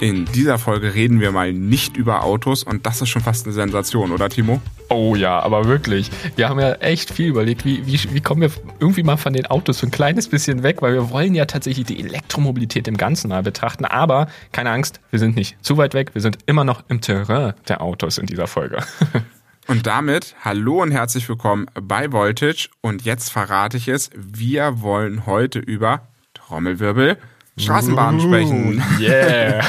[0.00, 3.52] In dieser Folge reden wir mal nicht über Autos und das ist schon fast eine
[3.52, 4.62] Sensation, oder Timo?
[4.88, 6.10] Oh ja, aber wirklich.
[6.36, 9.44] Wir haben ja echt viel überlegt, wie, wie, wie kommen wir irgendwie mal von den
[9.44, 13.28] Autos so ein kleines bisschen weg, weil wir wollen ja tatsächlich die Elektromobilität im Ganzen
[13.28, 13.84] mal betrachten.
[13.84, 17.52] Aber keine Angst, wir sind nicht zu weit weg, wir sind immer noch im Terrain
[17.68, 18.78] der Autos in dieser Folge.
[19.66, 22.70] Und damit hallo und herzlich willkommen bei Voltage.
[22.80, 27.18] Und jetzt verrate ich es, wir wollen heute über Trommelwirbel
[27.60, 28.82] Straßenbahnen sprechen.
[29.00, 29.64] Yeah.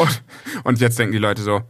[0.00, 0.22] und,
[0.64, 1.62] und jetzt denken die Leute so,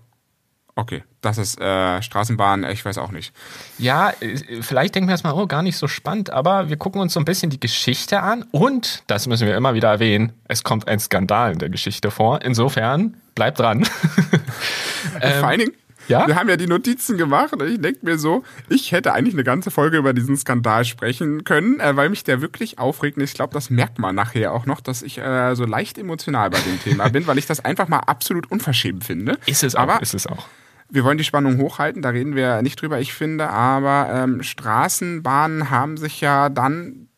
[0.79, 3.35] okay, das ist äh, Straßenbahn, ich weiß auch nicht.
[3.79, 7.13] Ja, äh, vielleicht denken wir erstmal, oh, gar nicht so spannend, aber wir gucken uns
[7.13, 10.89] so ein bisschen die Geschichte an und, das müssen wir immer wieder erwähnen, es kommt
[10.89, 12.43] ein Skandal in der Geschichte vor.
[12.43, 13.79] Insofern, bleibt dran.
[15.21, 15.73] ähm, Vor allen Dingen,
[16.09, 16.27] ja?
[16.27, 19.45] Wir haben ja die Notizen gemacht und ich denke mir so, ich hätte eigentlich eine
[19.45, 23.21] ganze Folge über diesen Skandal sprechen können, äh, weil mich der wirklich aufregt.
[23.21, 26.61] Ich glaube, das merkt man nachher auch noch, dass ich äh, so leicht emotional bei
[26.61, 29.39] dem Thema bin, weil ich das einfach mal absolut unverschämt finde.
[29.47, 30.47] Ist es aber, auch, ist es auch.
[30.91, 35.71] Wir wollen die Spannung hochhalten, da reden wir nicht drüber, ich finde, aber ähm, Straßenbahnen
[35.71, 37.09] haben sich ja dann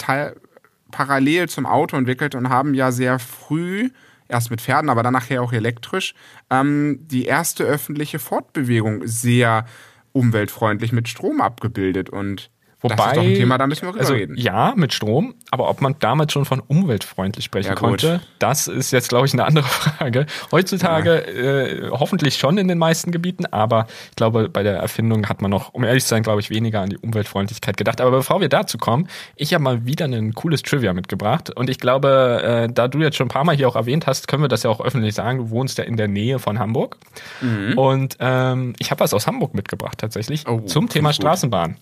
[0.91, 3.91] parallel zum Auto entwickelt und haben ja sehr früh
[4.31, 6.15] erst mit Pferden, aber dann nachher auch elektrisch,
[6.51, 9.67] ähm, die erste öffentliche Fortbewegung sehr
[10.13, 12.51] umweltfreundlich mit Strom abgebildet und
[12.83, 14.37] Wobei, das ist doch ein Thema, da müssen wir also, reden.
[14.39, 18.91] Ja, mit Strom, aber ob man damals schon von umweltfreundlich sprechen ja, konnte, das ist
[18.91, 20.27] jetzt, glaube ich, eine andere Frage.
[20.51, 21.87] Heutzutage ja.
[21.87, 25.51] äh, hoffentlich schon in den meisten Gebieten, aber ich glaube, bei der Erfindung hat man
[25.51, 28.01] noch, um ehrlich zu sein, glaube ich, weniger an die Umweltfreundlichkeit gedacht.
[28.01, 31.79] Aber bevor wir dazu kommen, ich habe mal wieder ein cooles Trivia mitgebracht und ich
[31.79, 34.49] glaube, äh, da du jetzt schon ein paar Mal hier auch erwähnt hast, können wir
[34.49, 35.39] das ja auch öffentlich sagen.
[35.39, 36.97] Du wohnst ja in der Nähe von Hamburg
[37.43, 37.77] mhm.
[37.77, 41.77] und ähm, ich habe was aus Hamburg mitgebracht tatsächlich oh, zum Thema Straßenbahn.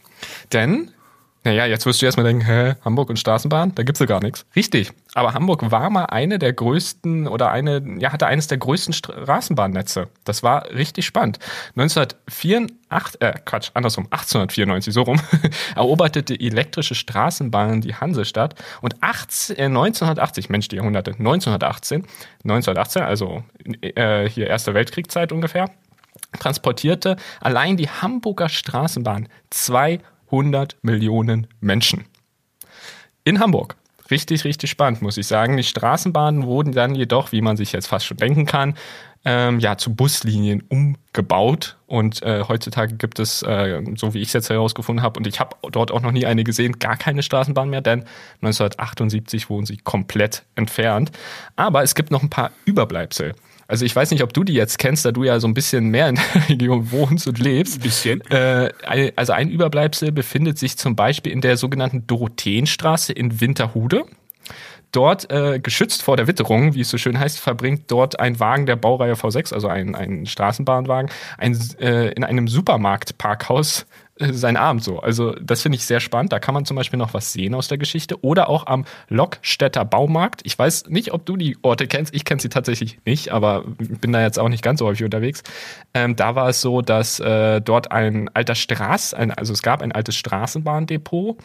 [0.53, 0.88] Denn
[1.45, 4.45] naja, jetzt wirst du erstmal denken, hä, Hamburg und Straßenbahn, da gibt's ja gar nichts.
[4.57, 4.93] Richtig.
[5.15, 10.09] Aber Hamburg war mal eine der größten oder eine, ja, hatte eines der größten Straßenbahnnetze.
[10.25, 11.39] Das war richtig spannend.
[11.77, 15.21] 1984, äh, Quatsch, andersrum, 1894, so rum,
[15.77, 22.05] eroberte die elektrische Straßenbahn die Hansestadt und 18, äh, 1980, Mensch, die Jahrhunderte, 1918,
[22.43, 23.45] 1918, also
[23.81, 25.71] äh, hier Erste Weltkriegszeit ungefähr,
[26.39, 30.01] transportierte allein die Hamburger Straßenbahn zwei
[30.31, 32.05] 100 Millionen Menschen.
[33.25, 33.77] In Hamburg.
[34.11, 35.57] Richtig, richtig spannend, muss ich sagen.
[35.57, 38.75] Die Straßenbahnen wurden dann jedoch, wie man sich jetzt fast schon denken kann,
[39.25, 41.77] ähm, ja, zu Buslinien umgebaut.
[41.87, 45.41] Und äh, heutzutage gibt es, äh, so wie ich es jetzt herausgefunden habe, und ich
[45.41, 48.05] habe dort auch noch nie eine gesehen, gar keine Straßenbahn mehr, denn
[48.41, 51.11] 1978 wurden sie komplett entfernt.
[51.57, 53.35] Aber es gibt noch ein paar Überbleibsel.
[53.71, 55.89] Also ich weiß nicht, ob du die jetzt kennst, da du ja so ein bisschen
[55.89, 57.77] mehr in der Region wohnst und lebst.
[57.77, 58.21] Ein bisschen.
[58.31, 58.73] Äh,
[59.15, 64.07] also ein Überbleibsel befindet sich zum Beispiel in der sogenannten Dorotheenstraße in Winterhude.
[64.91, 68.65] Dort, äh, geschützt vor der Witterung, wie es so schön heißt, verbringt dort ein Wagen
[68.65, 73.85] der Baureihe V6, also ein, ein Straßenbahnwagen, ein, äh, in einem Supermarktparkhaus
[74.19, 75.01] sein Abend so.
[75.01, 76.33] Also das finde ich sehr spannend.
[76.33, 78.23] Da kann man zum Beispiel noch was sehen aus der Geschichte.
[78.25, 80.41] Oder auch am Lokstädter Baumarkt.
[80.45, 82.15] Ich weiß nicht, ob du die Orte kennst.
[82.15, 85.43] Ich kenne sie tatsächlich nicht, aber bin da jetzt auch nicht ganz so häufig unterwegs.
[85.95, 89.83] Ähm, da war es so, dass äh, dort ein alter Straß, ein, also es gab
[89.83, 91.39] ein altes Straßenbahndepot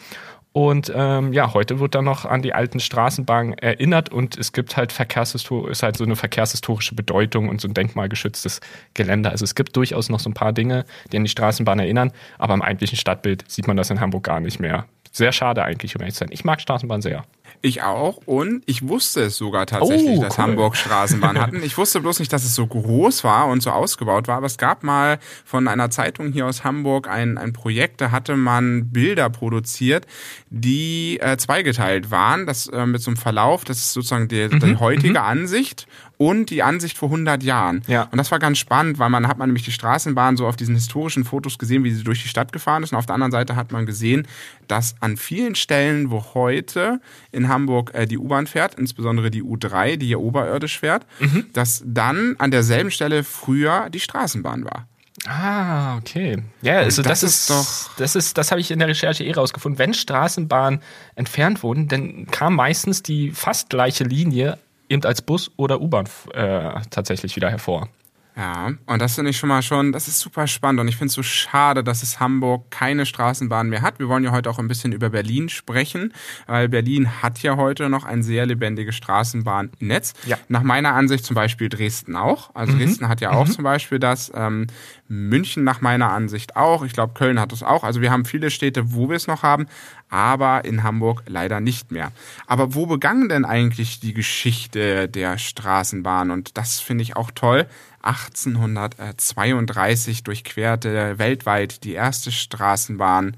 [0.53, 4.77] und ähm, ja, heute wird da noch an die alten Straßenbahnen erinnert und es gibt
[4.77, 8.61] halt Verkehrshistor ist halt so eine verkehrshistorische Bedeutung und so ein denkmalgeschütztes
[8.93, 9.31] Gelände.
[9.31, 12.53] Also es gibt durchaus noch so ein paar Dinge, die an die Straßenbahn erinnern, aber
[12.53, 14.85] im eigentlichen Stadtbild sieht man das in Hamburg gar nicht mehr.
[15.15, 16.29] Sehr schade eigentlich, um ehrlich zu sein.
[16.31, 17.23] Ich mag Straßenbahn sehr.
[17.61, 20.43] Ich auch und ich wusste es sogar tatsächlich, oh, dass cool.
[20.43, 21.53] Hamburg Straßenbahn hatten.
[21.63, 24.57] Ich wusste bloß nicht, dass es so groß war und so ausgebaut war, aber es
[24.57, 29.29] gab mal von einer Zeitung hier aus Hamburg ein, ein Projekt, da hatte man Bilder
[29.29, 30.07] produziert,
[30.49, 34.65] die äh, zweigeteilt waren, das äh, mit so einem Verlauf, das ist sozusagen die, die
[34.65, 35.87] Mhm, heutige Ansicht
[36.17, 37.81] und die Ansicht vor 100 Jahren.
[37.87, 38.03] Ja.
[38.11, 40.75] Und das war ganz spannend, weil man hat man nämlich die Straßenbahn so auf diesen
[40.75, 42.91] historischen Fotos gesehen, wie sie durch die Stadt gefahren ist.
[42.91, 44.27] Und auf der anderen Seite hat man gesehen,
[44.67, 47.01] dass an vielen Stellen, wo heute
[47.31, 51.45] in Hamburg äh, die U-Bahn fährt, insbesondere die U3, die hier oberirdisch fährt, Mhm.
[51.53, 54.87] dass dann an derselben Stelle früher die Straßenbahn war.
[55.25, 56.43] Ah, okay.
[56.61, 59.23] Ja, also das das, ist ist, doch- das ist, das habe ich in der Recherche
[59.23, 59.79] eh rausgefunden.
[59.79, 60.81] Wenn Straßenbahnen
[61.15, 64.57] entfernt wurden, dann kam meistens die fast gleiche Linie
[64.89, 67.89] eben als Bus oder U-Bahn äh, tatsächlich wieder hervor.
[68.35, 71.09] Ja, und das finde ich schon mal schon, das ist super spannend und ich finde
[71.09, 73.99] es so schade, dass es Hamburg keine Straßenbahn mehr hat.
[73.99, 76.13] Wir wollen ja heute auch ein bisschen über Berlin sprechen,
[76.47, 80.13] weil Berlin hat ja heute noch ein sehr lebendiges Straßenbahnnetz.
[80.25, 80.37] Ja.
[80.47, 82.49] Nach meiner Ansicht zum Beispiel Dresden auch.
[82.55, 82.79] Also mhm.
[82.79, 83.51] Dresden hat ja auch mhm.
[83.51, 84.65] zum Beispiel das, ähm,
[85.13, 86.83] München nach meiner Ansicht auch.
[86.83, 87.83] Ich glaube, Köln hat es auch.
[87.83, 89.67] Also wir haben viele Städte, wo wir es noch haben,
[90.09, 92.11] aber in Hamburg leider nicht mehr.
[92.47, 96.31] Aber wo begann denn eigentlich die Geschichte der Straßenbahn?
[96.31, 97.67] Und das finde ich auch toll.
[98.03, 103.35] 1832 durchquerte weltweit die erste Straßenbahn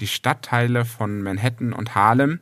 [0.00, 2.40] die Stadtteile von Manhattan und Harlem.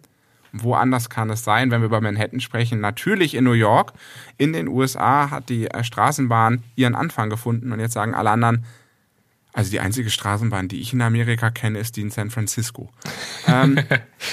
[0.52, 2.80] Woanders kann es sein, wenn wir über Manhattan sprechen?
[2.80, 3.92] Natürlich in New York.
[4.38, 8.64] In den USA hat die äh, Straßenbahn ihren Anfang gefunden und jetzt sagen alle anderen,
[9.52, 12.90] also die einzige Straßenbahn, die ich in Amerika kenne, ist die in San Francisco.
[13.48, 13.78] Ähm,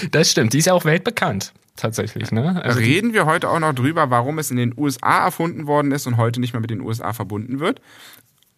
[0.10, 2.32] das stimmt, die ist ja auch weltbekannt tatsächlich.
[2.32, 2.62] Ne?
[2.64, 6.08] Also Reden wir heute auch noch drüber, warum es in den USA erfunden worden ist
[6.08, 7.82] und heute nicht mehr mit den USA verbunden wird.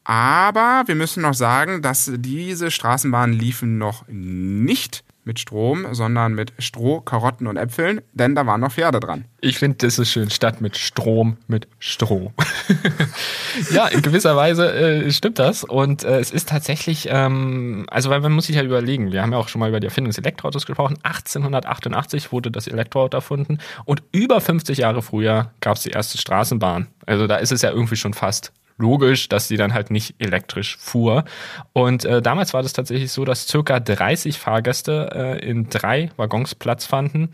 [0.04, 6.54] Aber wir müssen noch sagen, dass diese Straßenbahnen liefen noch nicht mit Strom, sondern mit
[6.60, 9.26] Stroh, Karotten und Äpfeln, denn da waren noch Pferde dran.
[9.42, 12.32] Ich finde, das ist schön, statt mit Strom, mit Stroh.
[13.72, 15.64] ja, in gewisser Weise äh, stimmt das.
[15.64, 19.32] Und äh, es ist tatsächlich, ähm, also weil man muss sich ja überlegen, wir haben
[19.32, 20.98] ja auch schon mal über die Erfindung des Elektroautos gesprochen.
[21.04, 26.88] 1888 wurde das Elektroauto erfunden und über 50 Jahre früher gab es die erste Straßenbahn.
[27.06, 30.78] Also da ist es ja irgendwie schon fast logisch, dass sie dann halt nicht elektrisch
[30.78, 31.26] fuhr.
[31.74, 36.56] Und äh, damals war das tatsächlich so, dass circa 30 Fahrgäste äh, in drei Waggons
[36.56, 37.30] Platz fanden.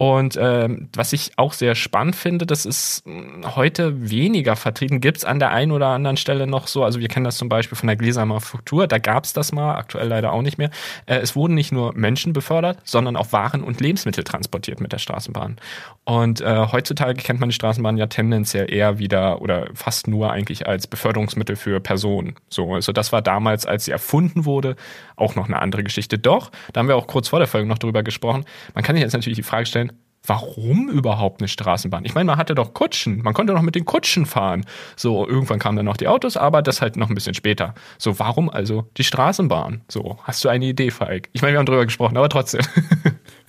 [0.00, 5.02] Und ähm, was ich auch sehr spannend finde, das ist hm, heute weniger vertreten.
[5.02, 7.50] Gibt es an der einen oder anderen Stelle noch so, also wir kennen das zum
[7.50, 10.70] Beispiel von der Gläsermanufaktur, da gab es das mal, aktuell leider auch nicht mehr.
[11.04, 14.96] Äh, es wurden nicht nur Menschen befördert, sondern auch Waren und Lebensmittel transportiert mit der
[14.96, 15.56] Straßenbahn.
[16.04, 20.66] Und äh, heutzutage kennt man die Straßenbahn ja tendenziell eher wieder oder fast nur eigentlich
[20.66, 22.36] als Beförderungsmittel für Personen.
[22.48, 24.76] So, also das war damals, als sie erfunden wurde,
[25.16, 26.18] auch noch eine andere Geschichte.
[26.18, 28.46] Doch, da haben wir auch kurz vor der Folge noch drüber gesprochen.
[28.74, 29.89] Man kann sich jetzt natürlich die Frage stellen,
[30.26, 32.04] warum überhaupt eine Straßenbahn?
[32.04, 34.64] Ich meine, man hatte doch Kutschen, man konnte doch mit den Kutschen fahren.
[34.96, 37.74] So, irgendwann kamen dann noch die Autos, aber das halt noch ein bisschen später.
[37.98, 39.82] So, warum also die Straßenbahn?
[39.88, 41.28] So, hast du eine Idee, Falk?
[41.32, 42.62] Ich meine, wir haben drüber gesprochen, aber trotzdem.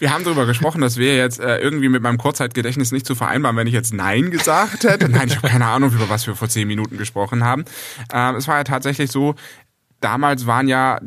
[0.01, 3.55] Wir haben darüber gesprochen, das wäre jetzt äh, irgendwie mit meinem Kurzzeitgedächtnis nicht zu vereinbaren,
[3.55, 5.07] wenn ich jetzt Nein gesagt hätte.
[5.07, 7.65] Nein, ich habe keine Ahnung, über was wir vor zehn Minuten gesprochen haben.
[8.11, 9.35] Ähm, es war ja tatsächlich so,
[9.99, 10.99] damals waren ja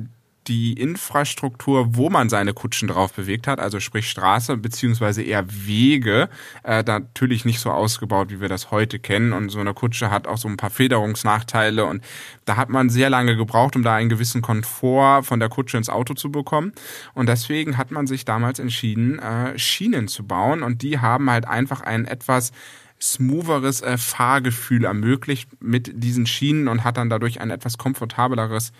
[0.46, 6.28] die Infrastruktur, wo man seine Kutschen drauf bewegt hat, also sprich Straße beziehungsweise eher Wege,
[6.62, 9.32] äh, natürlich nicht so ausgebaut, wie wir das heute kennen.
[9.32, 12.04] Und so eine Kutsche hat auch so ein paar Federungsnachteile und
[12.44, 15.88] da hat man sehr lange gebraucht, um da einen gewissen Komfort von der Kutsche ins
[15.88, 16.72] Auto zu bekommen.
[17.14, 21.46] Und deswegen hat man sich damals entschieden, äh, Schienen zu bauen und die haben halt
[21.46, 22.52] einfach ein etwas
[23.00, 28.72] smootheres äh, Fahrgefühl ermöglicht mit diesen Schienen und hat dann dadurch ein etwas komfortableres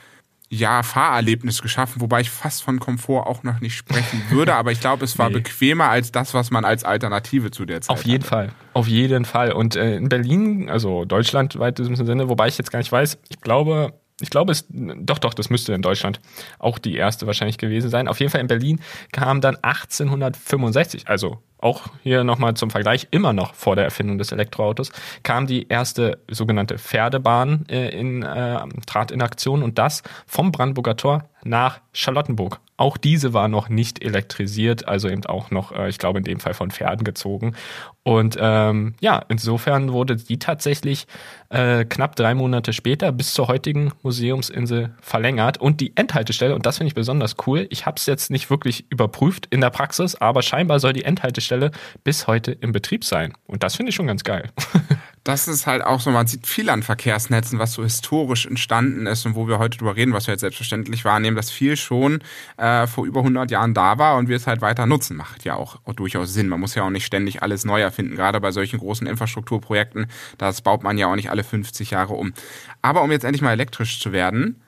[0.54, 4.80] ja, Fahrerlebnis geschaffen, wobei ich fast von Komfort auch noch nicht sprechen würde, aber ich
[4.80, 5.34] glaube, es war nee.
[5.36, 8.28] bequemer als das, was man als Alternative zu der Zeit Auf jeden hatte.
[8.28, 9.52] Fall, auf jeden Fall.
[9.52, 13.18] Und äh, in Berlin, also deutschlandweit in diesem Sinne, wobei ich jetzt gar nicht weiß,
[13.28, 16.20] ich glaube, ich glaube, es, doch, doch, das müsste in Deutschland
[16.58, 18.06] auch die erste wahrscheinlich gewesen sein.
[18.06, 18.80] Auf jeden Fall in Berlin
[19.10, 24.32] kam dann 1865, also auch hier nochmal zum Vergleich, immer noch vor der Erfindung des
[24.32, 30.52] Elektroautos, kam die erste sogenannte Pferdebahn äh, in, äh, trat in Aktion und das vom
[30.52, 32.60] Brandenburger Tor nach Charlottenburg.
[32.76, 36.40] Auch diese war noch nicht elektrisiert, also eben auch noch, äh, ich glaube in dem
[36.40, 37.54] Fall von Pferden gezogen.
[38.02, 41.06] Und ähm, ja, insofern wurde die tatsächlich
[41.50, 45.58] äh, knapp drei Monate später bis zur heutigen Museumsinsel verlängert.
[45.58, 48.86] Und die Endhaltestelle, und das finde ich besonders cool, ich habe es jetzt nicht wirklich
[48.90, 51.53] überprüft in der Praxis, aber scheinbar soll die Endhaltestelle
[52.02, 53.32] bis heute im Betrieb sein.
[53.46, 54.50] Und das finde ich schon ganz geil.
[55.24, 59.24] das ist halt auch so, man sieht viel an Verkehrsnetzen, was so historisch entstanden ist
[59.24, 62.20] und wo wir heute drüber reden, was wir jetzt selbstverständlich wahrnehmen, dass viel schon
[62.58, 65.16] äh, vor über 100 Jahren da war und wir es halt weiter nutzen.
[65.16, 66.48] Macht ja auch, auch durchaus Sinn.
[66.48, 70.06] Man muss ja auch nicht ständig alles neu erfinden, gerade bei solchen großen Infrastrukturprojekten.
[70.36, 72.34] Das baut man ja auch nicht alle 50 Jahre um.
[72.82, 74.60] Aber um jetzt endlich mal elektrisch zu werden,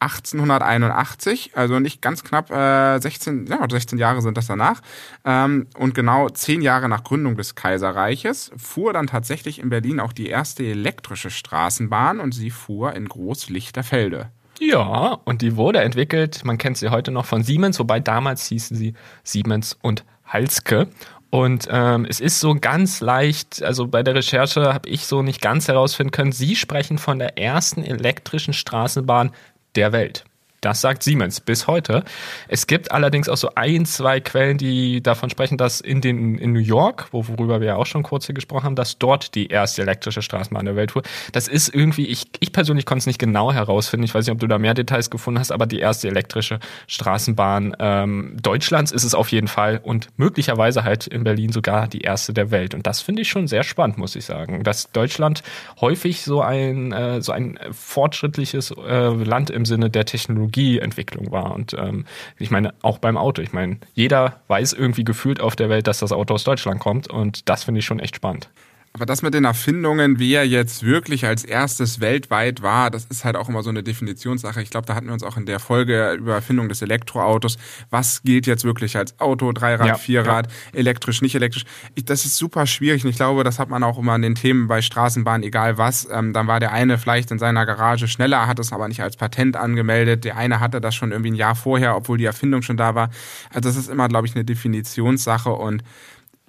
[0.00, 4.80] 1881, also nicht ganz knapp äh, 16, ja, 16 Jahre sind das danach.
[5.24, 10.12] Ähm, und genau zehn Jahre nach Gründung des Kaiserreiches fuhr dann tatsächlich in Berlin auch
[10.12, 14.30] die erste elektrische Straßenbahn und sie fuhr in Großlichterfelde.
[14.58, 18.76] Ja, und die wurde entwickelt, man kennt sie heute noch von Siemens, wobei damals hießen
[18.76, 20.88] sie Siemens und Halske.
[21.30, 25.40] Und ähm, es ist so ganz leicht, also bei der Recherche habe ich so nicht
[25.40, 29.30] ganz herausfinden können, Sie sprechen von der ersten elektrischen Straßenbahn
[29.76, 30.24] der Welt.
[30.60, 32.04] Das sagt Siemens bis heute.
[32.48, 36.52] Es gibt allerdings auch so ein, zwei Quellen, die davon sprechen, dass in, den, in
[36.52, 39.80] New York, worüber wir ja auch schon kurz hier gesprochen haben, dass dort die erste
[39.82, 41.02] elektrische Straßenbahn der Welt fuhr.
[41.32, 44.04] Das ist irgendwie, ich, ich persönlich konnte es nicht genau herausfinden.
[44.04, 47.76] Ich weiß nicht, ob du da mehr Details gefunden hast, aber die erste elektrische Straßenbahn
[47.78, 52.34] ähm, Deutschlands ist es auf jeden Fall und möglicherweise halt in Berlin sogar die erste
[52.34, 52.74] der Welt.
[52.74, 55.42] Und das finde ich schon sehr spannend, muss ich sagen, dass Deutschland
[55.80, 61.54] häufig so ein, äh, so ein fortschrittliches äh, Land im Sinne der Technologie Technologieentwicklung war.
[61.54, 62.04] Und ähm,
[62.38, 63.42] ich meine, auch beim Auto.
[63.42, 67.08] Ich meine, jeder weiß irgendwie gefühlt auf der Welt, dass das Auto aus Deutschland kommt.
[67.08, 68.50] Und das finde ich schon echt spannend.
[68.92, 73.36] Aber das mit den Erfindungen, wer jetzt wirklich als erstes weltweit war, das ist halt
[73.36, 74.60] auch immer so eine Definitionssache.
[74.62, 77.56] Ich glaube, da hatten wir uns auch in der Folge über Erfindung des Elektroautos.
[77.90, 80.78] Was gilt jetzt wirklich als Auto, Dreirad, ja, Vierrad, ja.
[80.80, 81.66] elektrisch, nicht elektrisch?
[81.94, 84.34] Ich, das ist super schwierig und ich glaube, das hat man auch immer an den
[84.34, 86.08] Themen bei Straßenbahn, egal was.
[86.10, 89.16] Ähm, dann war der eine vielleicht in seiner Garage schneller, hat es aber nicht als
[89.16, 90.24] Patent angemeldet.
[90.24, 93.10] Der eine hatte das schon irgendwie ein Jahr vorher, obwohl die Erfindung schon da war.
[93.50, 95.84] Also das ist immer, glaube ich, eine Definitionssache und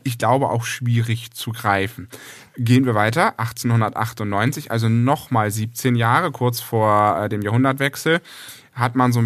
[0.04, 2.10] ich glaube, auch schwierig zu greifen.
[2.58, 8.22] Gehen wir weiter, 1898, also nochmal 17 Jahre, kurz vor äh, dem Jahrhundertwechsel,
[8.74, 9.22] hat man so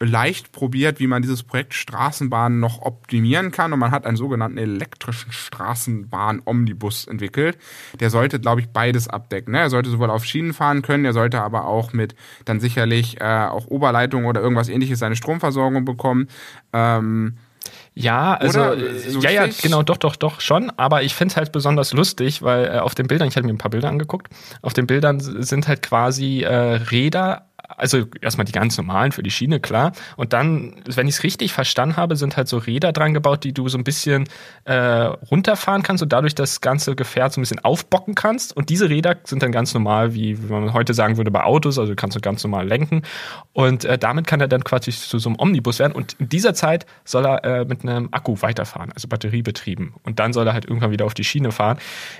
[0.00, 4.58] leicht probiert, wie man dieses Projekt Straßenbahnen noch optimieren kann und man hat einen sogenannten
[4.58, 7.58] elektrischen Straßenbahn-Omnibus entwickelt.
[7.98, 9.52] Der sollte, glaube ich, beides abdecken.
[9.52, 9.58] Ne?
[9.58, 13.24] Er sollte sowohl auf Schienen fahren können, er sollte aber auch mit dann sicherlich äh,
[13.24, 16.28] auch Oberleitungen oder irgendwas ähnliches seine Stromversorgung bekommen.
[16.72, 17.38] Ähm,
[17.94, 20.70] ja, also äh, so ja, ja, genau, doch, doch, doch schon.
[20.76, 23.52] Aber ich finde es halt besonders lustig, weil äh, auf den Bildern, ich hatte mir
[23.52, 24.28] ein paar Bilder angeguckt,
[24.62, 29.30] auf den Bildern sind halt quasi äh, Räder also erstmal die ganz normalen für die
[29.30, 29.92] Schiene, klar.
[30.16, 33.52] Und dann, wenn ich es richtig verstanden habe, sind halt so Räder dran gebaut, die
[33.52, 34.28] du so ein bisschen
[34.64, 38.56] äh, runterfahren kannst und dadurch das ganze Gefährt so ein bisschen aufbocken kannst.
[38.56, 41.78] Und diese Räder sind dann ganz normal, wie, wie man heute sagen würde, bei Autos,
[41.78, 43.02] also kannst du ganz normal lenken.
[43.52, 45.92] Und äh, damit kann er dann quasi zu so einem Omnibus werden.
[45.92, 49.94] Und in dieser Zeit soll er äh, mit einem Akku weiterfahren, also batteriebetrieben.
[50.04, 51.78] Und dann soll er halt irgendwann wieder auf die Schiene fahren.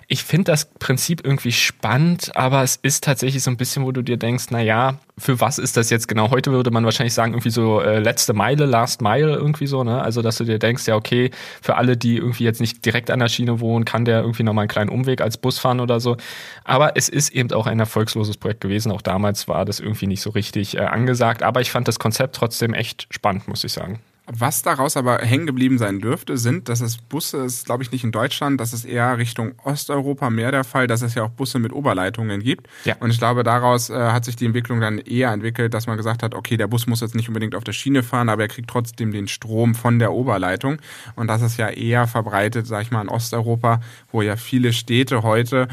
[0.08, 4.02] Ich finde das Prinzip irgendwie spannend, aber es ist tatsächlich so ein bisschen, wo du
[4.02, 6.30] dir denkst, na ja, für was ist das jetzt genau?
[6.30, 10.00] Heute würde man wahrscheinlich sagen, irgendwie so äh, letzte Meile, Last Mile, irgendwie so, ne?
[10.00, 13.18] Also, dass du dir denkst, ja, okay, für alle, die irgendwie jetzt nicht direkt an
[13.18, 16.16] der Schiene wohnen, kann der irgendwie nochmal einen kleinen Umweg als Bus fahren oder so.
[16.64, 18.92] Aber es ist eben auch ein erfolgsloses Projekt gewesen.
[18.92, 21.42] Auch damals war das irgendwie nicht so richtig äh, angesagt.
[21.42, 24.00] Aber ich fand das Konzept trotzdem echt spannend, muss ich sagen.
[24.30, 28.04] Was daraus aber hängen geblieben sein dürfte, sind, dass es Busse ist, glaube ich, nicht
[28.04, 31.58] in Deutschland, das ist eher Richtung Osteuropa mehr der Fall, dass es ja auch Busse
[31.58, 32.68] mit Oberleitungen gibt.
[32.84, 32.96] Ja.
[33.00, 36.22] Und ich glaube, daraus äh, hat sich die Entwicklung dann eher entwickelt, dass man gesagt
[36.22, 38.68] hat, okay, der Bus muss jetzt nicht unbedingt auf der Schiene fahren, aber er kriegt
[38.68, 40.76] trotzdem den Strom von der Oberleitung.
[41.16, 43.80] Und das ist ja eher verbreitet, sag ich mal, in Osteuropa,
[44.12, 45.68] wo ja viele Städte heute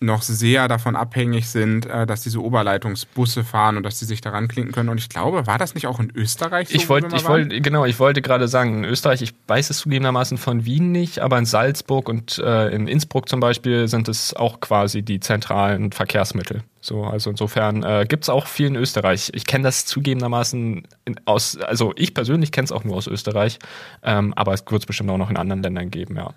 [0.00, 4.46] noch sehr davon abhängig sind, äh, dass diese Oberleitungsbusse fahren und dass sie sich daran
[4.46, 4.90] klinken können.
[4.90, 6.74] Und ich glaube, war das nicht auch in Österreich so?
[6.74, 10.36] Ich wollte, ich wollte, genau, ich wollte gerade sagen, in Österreich, ich weiß es zugegebenermaßen
[10.36, 14.60] von Wien nicht, aber in Salzburg und äh, in Innsbruck zum Beispiel sind es auch
[14.60, 16.62] quasi die zentralen Verkehrsmittel.
[16.82, 19.30] So, also insofern äh, gibt es auch viel in Österreich.
[19.34, 23.58] Ich kenne das zugegebenermaßen in, aus, also ich persönlich kenne es auch nur aus Österreich,
[24.02, 26.34] ähm, aber es wird es bestimmt auch noch in anderen Ländern geben, ja.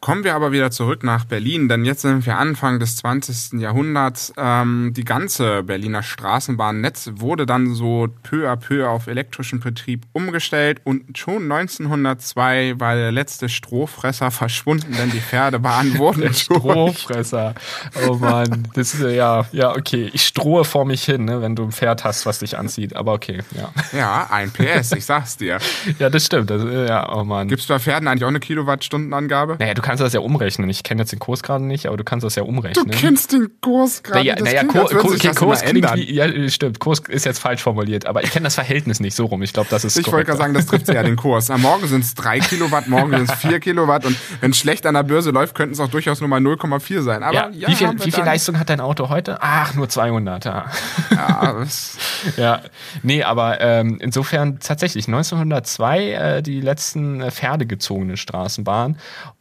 [0.00, 3.60] Kommen wir aber wieder zurück nach Berlin, denn jetzt sind wir Anfang des 20.
[3.60, 4.32] Jahrhunderts.
[4.38, 10.80] Ähm, die ganze Berliner Straßenbahnnetz wurde dann so peu à peu auf elektrischen Betrieb umgestellt
[10.84, 17.54] und schon 1902 war der letzte Strohfresser verschwunden, denn die Pferdebahnen wurden der Strohfresser.
[18.08, 20.08] Oh Mann, das ist ja ja okay.
[20.14, 22.96] Ich strohe vor mich hin, ne, wenn du ein Pferd hast, was dich anzieht.
[22.96, 23.70] Aber okay, ja.
[23.92, 25.58] Ja, ein PS, ich sag's dir.
[25.98, 26.48] ja, das stimmt.
[26.48, 27.48] Das, ja, oh Mann.
[27.48, 29.56] Gibt's bei Pferden eigentlich auch eine Kilowattstundenangabe?
[29.58, 30.70] Naja, du kannst das ja umrechnen.
[30.70, 32.88] Ich kenne jetzt den Kurs gerade nicht, aber du kannst das ja umrechnen.
[32.88, 34.20] Du kennst den Kurs gerade.
[34.20, 36.78] Naja, naja Kur, Kur, okay, Kurs klingt wie, ja, stimmt.
[36.78, 39.42] Kurs ist jetzt falsch formuliert, aber ich kenne das Verhältnis nicht so rum.
[39.42, 41.50] Ich glaube, das ist Ich wollte gerade sagen, das trifft ja den Kurs.
[41.50, 44.86] Am Morgen sind es 3 Kilowatt, morgen sind es 4 Kilowatt und wenn es schlecht
[44.86, 47.22] an der Börse läuft, könnten es auch durchaus nur mal 0,4 sein.
[47.22, 49.38] Aber ja, ja, wie viel, wie viel Leistung hat dein Auto heute?
[49.40, 50.44] Ach, nur 200.
[50.44, 50.66] Ja,
[51.10, 51.66] ja,
[52.36, 52.60] ja.
[53.02, 58.96] nee, aber ähm, insofern tatsächlich 1902 äh, die letzten äh, pferdegezogenen Straßenbahnen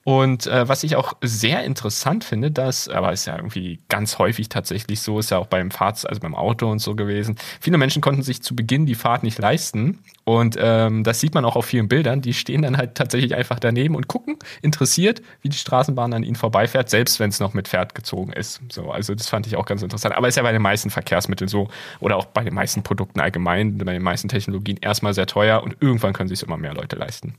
[0.09, 4.49] und äh, was ich auch sehr interessant finde, dass, aber ist ja irgendwie ganz häufig
[4.49, 7.35] tatsächlich so, ist ja auch beim Fahrt, also beim Auto und so gewesen.
[7.61, 9.99] Viele Menschen konnten sich zu Beginn die Fahrt nicht leisten.
[10.23, 12.21] Und ähm, das sieht man auch auf vielen Bildern.
[12.21, 16.35] Die stehen dann halt tatsächlich einfach daneben und gucken, interessiert, wie die Straßenbahn an ihnen
[16.35, 18.61] vorbeifährt, selbst wenn es noch mit Pferd gezogen ist.
[18.71, 20.15] So, also das fand ich auch ganz interessant.
[20.15, 21.67] Aber ist ja bei den meisten Verkehrsmitteln so
[21.99, 25.77] oder auch bei den meisten Produkten allgemein, bei den meisten Technologien erstmal sehr teuer und
[25.81, 27.35] irgendwann können sich immer mehr Leute leisten.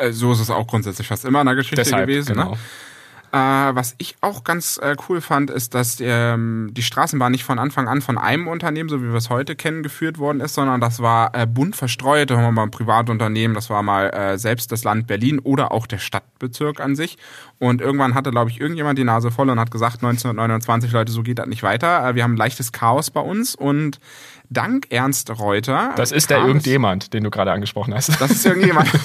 [0.00, 2.36] Äh, so ist es auch grundsätzlich fast immer in der Geschichte Deshalb, gewesen.
[2.36, 2.42] Ne?
[2.42, 2.52] Genau.
[2.52, 2.58] Ne?
[3.32, 7.60] Äh, was ich auch ganz äh, cool fand, ist, dass ähm, die Straßenbahn nicht von
[7.60, 10.80] Anfang an von einem Unternehmen, so wie wir es heute kennen, geführt worden ist, sondern
[10.80, 12.30] das war äh, bunt verstreut.
[12.30, 15.70] Da haben wir mal ein Privatunternehmen, das war mal äh, selbst das Land Berlin oder
[15.70, 17.18] auch der Stadtbezirk an sich.
[17.60, 21.22] Und irgendwann hatte, glaube ich, irgendjemand die Nase voll und hat gesagt, 1929, Leute, so
[21.22, 22.08] geht das nicht weiter.
[22.08, 24.00] Äh, wir haben ein leichtes Chaos bei uns und
[24.48, 25.92] dank Ernst Reuter.
[25.94, 28.20] Das ist der irgendjemand, den du gerade angesprochen hast.
[28.20, 28.90] Das ist irgendjemand.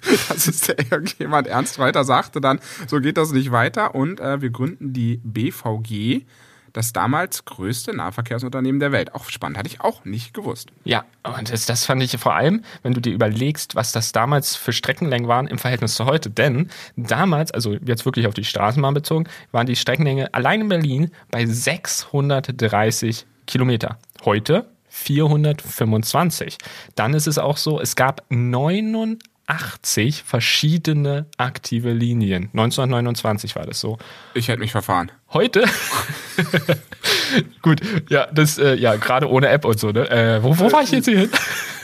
[0.28, 4.40] das ist der irgendjemand ernst weiter sagte dann, so geht das nicht weiter und äh,
[4.40, 6.24] wir gründen die BVG,
[6.72, 9.14] das damals größte Nahverkehrsunternehmen der Welt.
[9.14, 10.70] Auch spannend, hatte ich auch nicht gewusst.
[10.84, 14.56] Ja, und das, das fand ich vor allem, wenn du dir überlegst, was das damals
[14.56, 16.30] für Streckenlängen waren im Verhältnis zu heute.
[16.30, 21.10] Denn damals, also jetzt wirklich auf die Straßenbahn bezogen, waren die Streckenlänge allein in Berlin
[21.30, 23.98] bei 630 Kilometer.
[24.24, 26.58] Heute 425.
[26.94, 32.44] Dann ist es auch so, es gab 89 80 verschiedene aktive Linien.
[32.52, 33.98] 1929 war das so.
[34.34, 35.10] Ich hätte mich verfahren.
[35.32, 35.64] Heute?
[37.62, 40.10] Gut, ja, das, äh, ja, gerade ohne App und so, ne?
[40.10, 41.30] Äh, wo, wo war ich jetzt hier hin?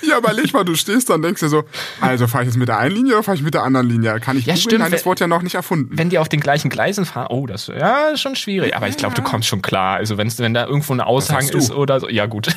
[0.03, 1.65] Ja, überleg mal, du stehst dann denkst dir so,
[2.01, 4.21] also fahre ich jetzt mit der einen Linie oder fahre ich mit der anderen Linie?
[4.21, 5.91] Kann ich ja, stimmt, Nein, das wurde ja noch nicht erfunden.
[5.97, 8.77] Wenn die auf den gleichen Gleisen fahren, oh, das ja, ist schon schwierig.
[8.77, 9.97] Aber ich glaube, du kommst schon klar.
[9.97, 12.49] Also wenn's, wenn da irgendwo ein Aushang ist oder so, ja gut.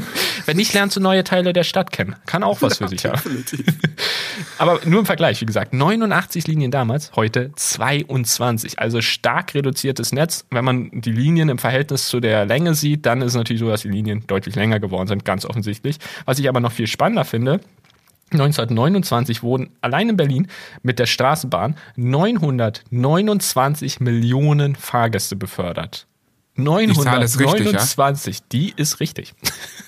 [0.46, 2.16] wenn nicht, lernst du neue Teile der Stadt kennen.
[2.26, 3.20] Kann auch was für sich haben.
[4.58, 8.78] Aber nur im Vergleich, wie gesagt, 89 Linien damals, heute 22.
[8.78, 10.35] Also stark reduziertes Netz.
[10.50, 13.68] Wenn man die Linien im Verhältnis zu der Länge sieht, dann ist es natürlich so,
[13.68, 15.98] dass die Linien deutlich länger geworden sind, ganz offensichtlich.
[16.24, 17.60] Was ich aber noch viel spannender finde,
[18.32, 20.48] 1929 wurden allein in Berlin
[20.82, 26.06] mit der Straßenbahn 929 Millionen Fahrgäste befördert.
[26.56, 28.46] 929, richtig, ja?
[28.52, 29.34] die ist richtig.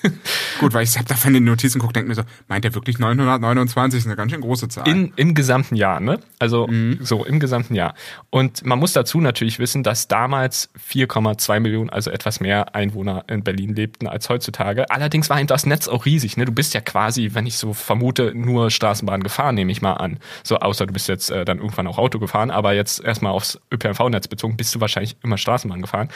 [0.61, 2.99] Gut, weil ich habe da von den Notizen guckt, denke mir so, meint er wirklich
[2.99, 3.99] 929?
[3.99, 4.87] Das ist eine ganz schön große Zahl.
[4.89, 6.21] In, Im gesamten Jahr, ne?
[6.39, 6.99] Also mhm.
[7.03, 7.95] so im gesamten Jahr.
[8.31, 13.43] Und man muss dazu natürlich wissen, dass damals 4,2 Millionen, also etwas mehr Einwohner in
[13.43, 14.91] Berlin lebten als heutzutage.
[14.91, 16.45] Allerdings war das Netz auch riesig, ne?
[16.45, 20.19] Du bist ja quasi, wenn ich so vermute, nur Straßenbahn gefahren, nehme ich mal an.
[20.45, 23.61] So, außer du bist jetzt äh, dann irgendwann auch Auto gefahren, aber jetzt erstmal aufs
[23.73, 26.09] ÖPNV-Netz bezogen, bist du wahrscheinlich immer Straßenbahn gefahren.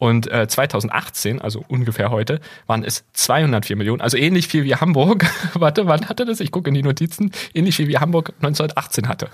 [0.00, 5.26] Und äh, 2018, also ungefähr heute, waren es 204 Millionen, also ähnlich viel wie Hamburg.
[5.54, 6.40] Warte, wann hatte das?
[6.40, 7.30] Ich gucke in die Notizen.
[7.52, 9.28] Ähnlich viel wie Hamburg 1918 hatte.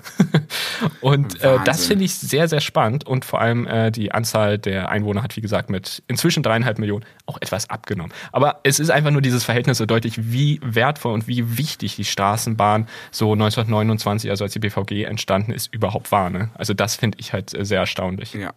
[1.01, 3.07] und äh, das finde ich sehr, sehr spannend.
[3.07, 7.05] Und vor allem äh, die Anzahl der Einwohner hat, wie gesagt, mit inzwischen dreieinhalb Millionen
[7.27, 8.11] auch etwas abgenommen.
[8.33, 12.03] Aber es ist einfach nur dieses Verhältnis so deutlich, wie wertvoll und wie wichtig die
[12.03, 16.29] Straßenbahn so 1929, also als die BVG entstanden ist, überhaupt war.
[16.29, 16.49] Ne?
[16.55, 18.33] Also das finde ich halt sehr erstaunlich.
[18.33, 18.51] Ja.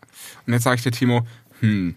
[0.45, 1.25] Und jetzt sage ich dir, Timo,
[1.61, 1.95] hm,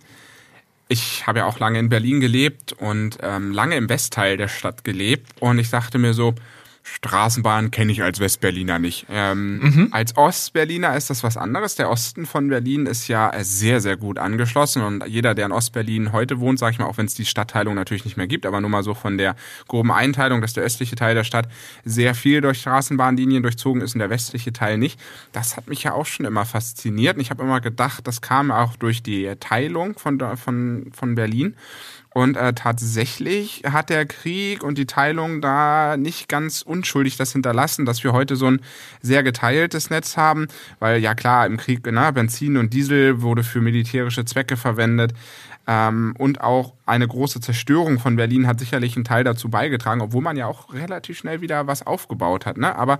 [0.88, 4.84] ich habe ja auch lange in Berlin gelebt und ähm, lange im Westteil der Stadt
[4.84, 6.36] gelebt und ich dachte mir so,
[6.84, 9.06] Straßenbahn kenne ich als Westberliner nicht.
[9.10, 9.88] Ähm, mhm.
[9.92, 11.76] Als Ostberliner ist das was anderes.
[11.76, 16.12] Der Osten von Berlin ist ja sehr, sehr gut angeschlossen und jeder, der in Ostberlin
[16.12, 18.62] heute wohnt, sag ich mal, auch wenn es die Stadtteilung natürlich nicht mehr gibt, aber
[18.62, 19.36] nur mal so von der
[19.68, 21.48] groben Einteilung, dass der östliche Teil der Stadt
[21.86, 25.00] sehr viel durch Straßenbahnlinien durchzogen ist und der westliche Teil nicht.
[25.32, 28.52] Das hat mich ja auch schon immer fasziniert und ich habe immer gedacht, das kam
[28.52, 31.56] auch durch die Teilung von, von, von Berlin.
[32.14, 37.86] Und äh, tatsächlich hat der Krieg und die Teilung da nicht ganz unschuldig das hinterlassen,
[37.86, 38.62] dass wir heute so ein
[39.02, 40.48] sehr geteiltes Netz haben,
[40.80, 45.14] weil ja klar, im Krieg na, Benzin und Diesel wurde für militärische Zwecke verwendet.
[45.66, 50.22] Ähm, und auch eine große Zerstörung von Berlin hat sicherlich einen Teil dazu beigetragen, obwohl
[50.22, 52.58] man ja auch relativ schnell wieder was aufgebaut hat.
[52.58, 52.76] Ne?
[52.76, 53.00] Aber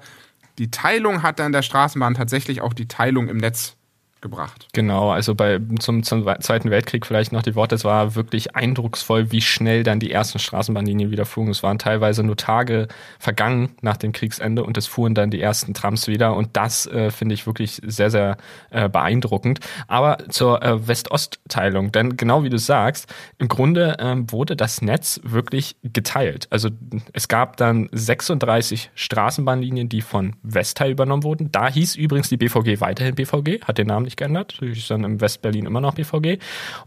[0.58, 3.76] die Teilung hat dann der Straßenbahn tatsächlich auch die Teilung im Netz
[4.24, 4.68] gebracht.
[4.74, 9.32] Genau, also bei zum, zum Zweiten Weltkrieg vielleicht noch die Worte, es war wirklich eindrucksvoll,
[9.32, 11.50] wie schnell dann die ersten Straßenbahnlinien wieder fuhren.
[11.50, 12.88] Es waren teilweise nur Tage
[13.20, 17.12] vergangen nach dem Kriegsende und es fuhren dann die ersten Trams wieder und das äh,
[17.12, 18.38] finde ich wirklich sehr, sehr
[18.72, 19.60] äh, beeindruckend.
[19.88, 25.20] Aber zur äh, West-Ost-Teilung, denn genau wie du sagst, im Grunde ähm, wurde das Netz
[25.24, 26.48] wirklich geteilt.
[26.50, 26.70] Also
[27.12, 31.52] es gab dann 36 Straßenbahnlinien, die von Westteil übernommen wurden.
[31.52, 34.62] Da hieß übrigens die BVG weiterhin BVG, hat den Namen nicht geändert.
[34.62, 36.40] Ist dann im Westberlin immer noch BVG.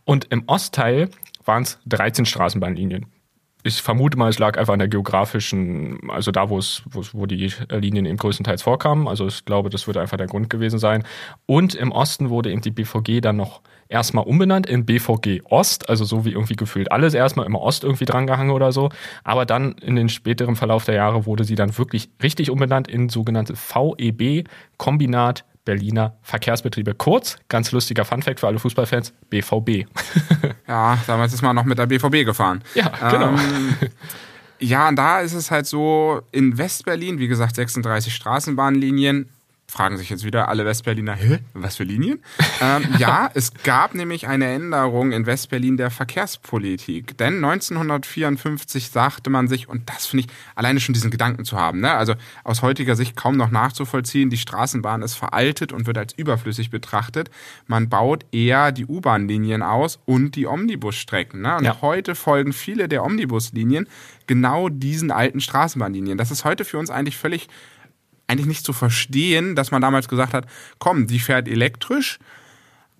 [0.04, 1.10] Und im Ostteil
[1.44, 3.06] waren es 13 Straßenbahnlinien.
[3.62, 7.52] Ich vermute mal, es lag einfach an der geografischen, also da, wo es, wo die
[7.68, 9.08] Linien eben größtenteils vorkamen.
[9.08, 11.02] Also ich glaube, das würde einfach der Grund gewesen sein.
[11.46, 16.04] Und im Osten wurde eben die BVG dann noch erstmal umbenannt in BVG Ost, also
[16.04, 18.90] so wie irgendwie gefühlt alles erstmal immer Ost irgendwie drangehangen oder so.
[19.24, 23.08] Aber dann in den späteren Verlauf der Jahre wurde sie dann wirklich richtig umbenannt in
[23.08, 26.94] sogenannte VEB Kombinat Berliner Verkehrsbetriebe.
[26.94, 29.86] Kurz, ganz lustiger Funfact für alle Fußballfans, BVB.
[30.68, 32.64] ja, damals ist man noch mit der BVB gefahren.
[32.74, 33.32] Ja, genau.
[33.32, 33.76] Ähm,
[34.58, 39.28] ja, und da ist es halt so, in Westberlin, wie gesagt, 36 Straßenbahnlinien,
[39.76, 42.22] fragen sich jetzt wieder alle Westberliner, Hä, was für Linien?
[42.62, 47.18] ähm, ja, es gab nämlich eine Änderung in Westberlin der Verkehrspolitik.
[47.18, 51.80] Denn 1954 sagte man sich, und das finde ich alleine schon diesen Gedanken zu haben,
[51.80, 51.92] ne?
[51.92, 56.70] also aus heutiger Sicht kaum noch nachzuvollziehen, die Straßenbahn ist veraltet und wird als überflüssig
[56.70, 57.30] betrachtet.
[57.66, 61.42] Man baut eher die U-Bahn-Linien aus und die Omnibusstrecken.
[61.42, 61.58] Ne?
[61.58, 61.82] Und ja.
[61.82, 63.88] heute folgen viele der Omnibuslinien
[64.26, 66.16] genau diesen alten Straßenbahnlinien.
[66.16, 67.48] Das ist heute für uns eigentlich völlig
[68.26, 70.46] eigentlich nicht zu verstehen, dass man damals gesagt hat,
[70.78, 72.18] komm, die fährt elektrisch,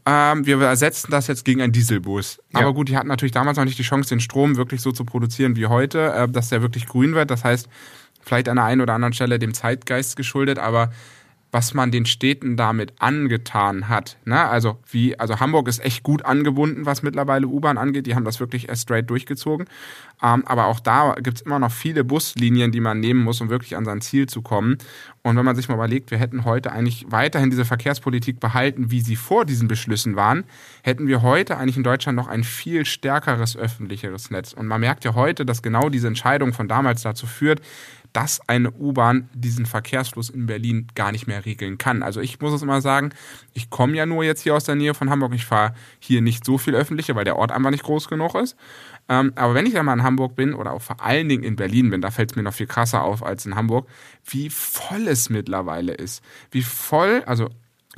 [0.07, 2.39] ähm, wir ersetzen das jetzt gegen einen Dieselbus.
[2.55, 2.61] Ja.
[2.61, 5.05] Aber gut, die hatten natürlich damals noch nicht die Chance, den Strom wirklich so zu
[5.05, 7.31] produzieren wie heute, äh, dass der wirklich grün wird.
[7.31, 7.69] Das heißt,
[8.23, 10.93] vielleicht an der einen oder anderen Stelle dem Zeitgeist geschuldet, aber
[11.57, 14.19] was man den Städten damit angetan hat.
[14.27, 14.38] Ne?
[14.38, 18.07] Also wie, also Hamburg ist echt gut angebunden, was mittlerweile U-Bahn angeht.
[18.07, 19.66] Die haben das wirklich straight durchgezogen.
[20.23, 23.49] Ähm, aber auch da gibt es immer noch viele Buslinien, die man nehmen muss, um
[23.49, 24.77] wirklich an sein Ziel zu kommen.
[25.23, 29.01] Und wenn man sich mal überlegt, wir hätten heute eigentlich weiterhin diese Verkehrspolitik behalten, wie
[29.01, 30.45] sie vor diesen Beschlüssen waren,
[30.83, 34.53] hätten wir heute eigentlich in Deutschland noch ein viel stärkeres öffentlicheres Netz.
[34.53, 37.62] Und man merkt ja heute, dass genau diese Entscheidung von damals dazu führt,
[38.12, 42.03] dass eine U-Bahn diesen Verkehrsfluss in Berlin gar nicht mehr regeln kann.
[42.03, 43.11] Also ich muss es immer sagen,
[43.53, 45.33] ich komme ja nur jetzt hier aus der Nähe von Hamburg.
[45.35, 48.57] Ich fahre hier nicht so viel öffentliche, weil der Ort einfach nicht groß genug ist.
[49.09, 51.57] Ähm, aber wenn ich dann mal in Hamburg bin oder auch vor allen Dingen in
[51.57, 53.88] Berlin bin, da fällt es mir noch viel krasser auf als in Hamburg,
[54.25, 56.23] wie voll es mittlerweile ist.
[56.51, 57.49] Wie voll, also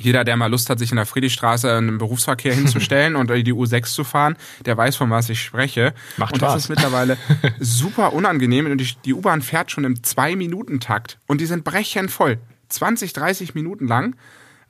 [0.01, 3.53] jeder, der mal Lust hat, sich in der Friedrichstraße in den Berufsverkehr hinzustellen und die
[3.53, 5.93] U6 zu fahren, der weiß, von was ich spreche.
[6.17, 6.55] Macht und Spaß.
[6.55, 7.17] das ist mittlerweile
[7.59, 8.67] super unangenehm.
[8.67, 11.19] Und die, die U-Bahn fährt schon im Zwei-Minuten-Takt.
[11.27, 12.39] Und die sind brechend voll.
[12.69, 14.15] 20, 30 Minuten lang,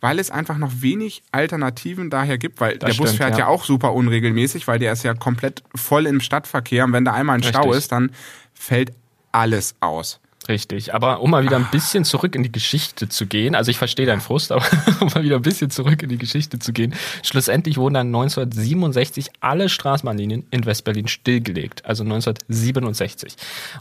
[0.00, 3.40] weil es einfach noch wenig Alternativen daher gibt, weil das der Bus fährt ja.
[3.40, 3.46] ja.
[3.48, 6.84] auch super unregelmäßig, weil der ist ja komplett voll im Stadtverkehr.
[6.84, 7.60] Und wenn da einmal ein Richtig.
[7.60, 8.12] Stau ist, dann
[8.54, 8.92] fällt
[9.32, 10.20] alles aus.
[10.48, 13.76] Richtig, aber um mal wieder ein bisschen zurück in die Geschichte zu gehen, also ich
[13.76, 14.64] verstehe deinen Frust, aber
[15.00, 19.30] um mal wieder ein bisschen zurück in die Geschichte zu gehen, schlussendlich wurden dann 1967
[19.40, 23.36] alle Straßenbahnlinien in Westberlin stillgelegt, also 1967.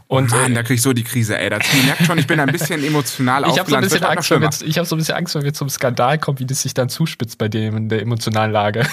[0.08, 1.48] Und Mann, äh, da krieg ich so die Krise, ey.
[1.48, 4.42] Das merkt schon, ich bin ein bisschen emotional Ich habe so ein bisschen Angst, wenn
[4.42, 6.74] wir, ich habe so ein bisschen Angst, wenn wir zum Skandal kommen, wie das sich
[6.74, 8.86] dann zuspitzt bei dem in der emotionalen Lage.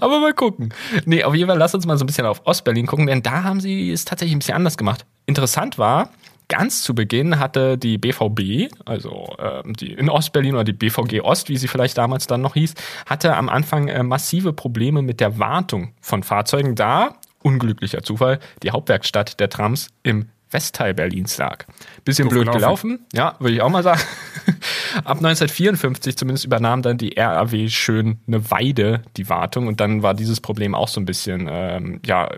[0.00, 0.72] Aber mal gucken.
[1.04, 3.42] Nee, auf jeden Fall lass uns mal so ein bisschen auf Ostberlin gucken, denn da
[3.44, 5.04] haben sie es tatsächlich ein bisschen anders gemacht.
[5.26, 6.10] Interessant war,
[6.48, 11.48] ganz zu Beginn hatte die BVB, also äh, die in Ostberlin oder die BVG Ost,
[11.48, 12.74] wie sie vielleicht damals dann noch hieß,
[13.06, 18.70] hatte am Anfang äh, massive Probleme mit der Wartung von Fahrzeugen, da, unglücklicher Zufall, die
[18.70, 21.64] Hauptwerkstatt der Trams im Westteil Berlins lag.
[22.04, 22.90] Bisschen blöd gelaufen.
[22.90, 24.00] gelaufen, ja, würde ich auch mal sagen.
[24.96, 30.14] Ab 1954 zumindest übernahm dann die RAW schön eine Weide die Wartung und dann war
[30.14, 32.30] dieses Problem auch so ein bisschen ähm, ja,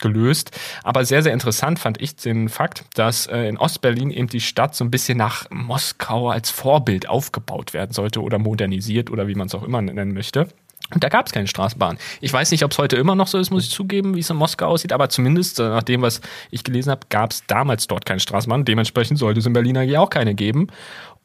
[0.00, 0.58] gelöst.
[0.82, 4.74] Aber sehr, sehr interessant fand ich den Fakt, dass äh, in Ostberlin eben die Stadt
[4.74, 9.46] so ein bisschen nach Moskau als Vorbild aufgebaut werden sollte oder modernisiert oder wie man
[9.46, 10.48] es auch immer nennen möchte.
[10.92, 11.98] Und da gab es keine Straßenbahn.
[12.20, 14.30] Ich weiß nicht, ob es heute immer noch so ist, muss ich zugeben, wie es
[14.30, 17.86] in Moskau aussieht, aber zumindest äh, nach dem, was ich gelesen habe, gab es damals
[17.86, 18.64] dort keine Straßenbahn.
[18.64, 20.66] Dementsprechend sollte es in Berlin eigentlich auch keine geben.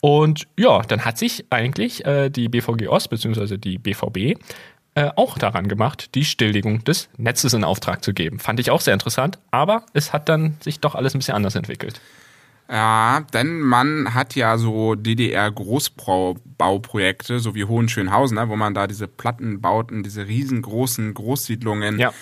[0.05, 3.57] Und ja, dann hat sich eigentlich äh, die BVG Ost bzw.
[3.57, 4.39] die BVB
[4.93, 8.37] äh, auch daran gemacht, die Stilllegung des Netzes in Auftrag zu geben.
[8.37, 11.55] Fand ich auch sehr interessant, aber es hat dann sich doch alles ein bisschen anders
[11.55, 12.01] entwickelt.
[12.69, 19.07] Ja, denn man hat ja so DDR-Großbauprojekte, so wie Hohenschönhausen, ne, wo man da diese
[19.07, 22.13] Plattenbauten, diese riesengroßen Großsiedlungen ja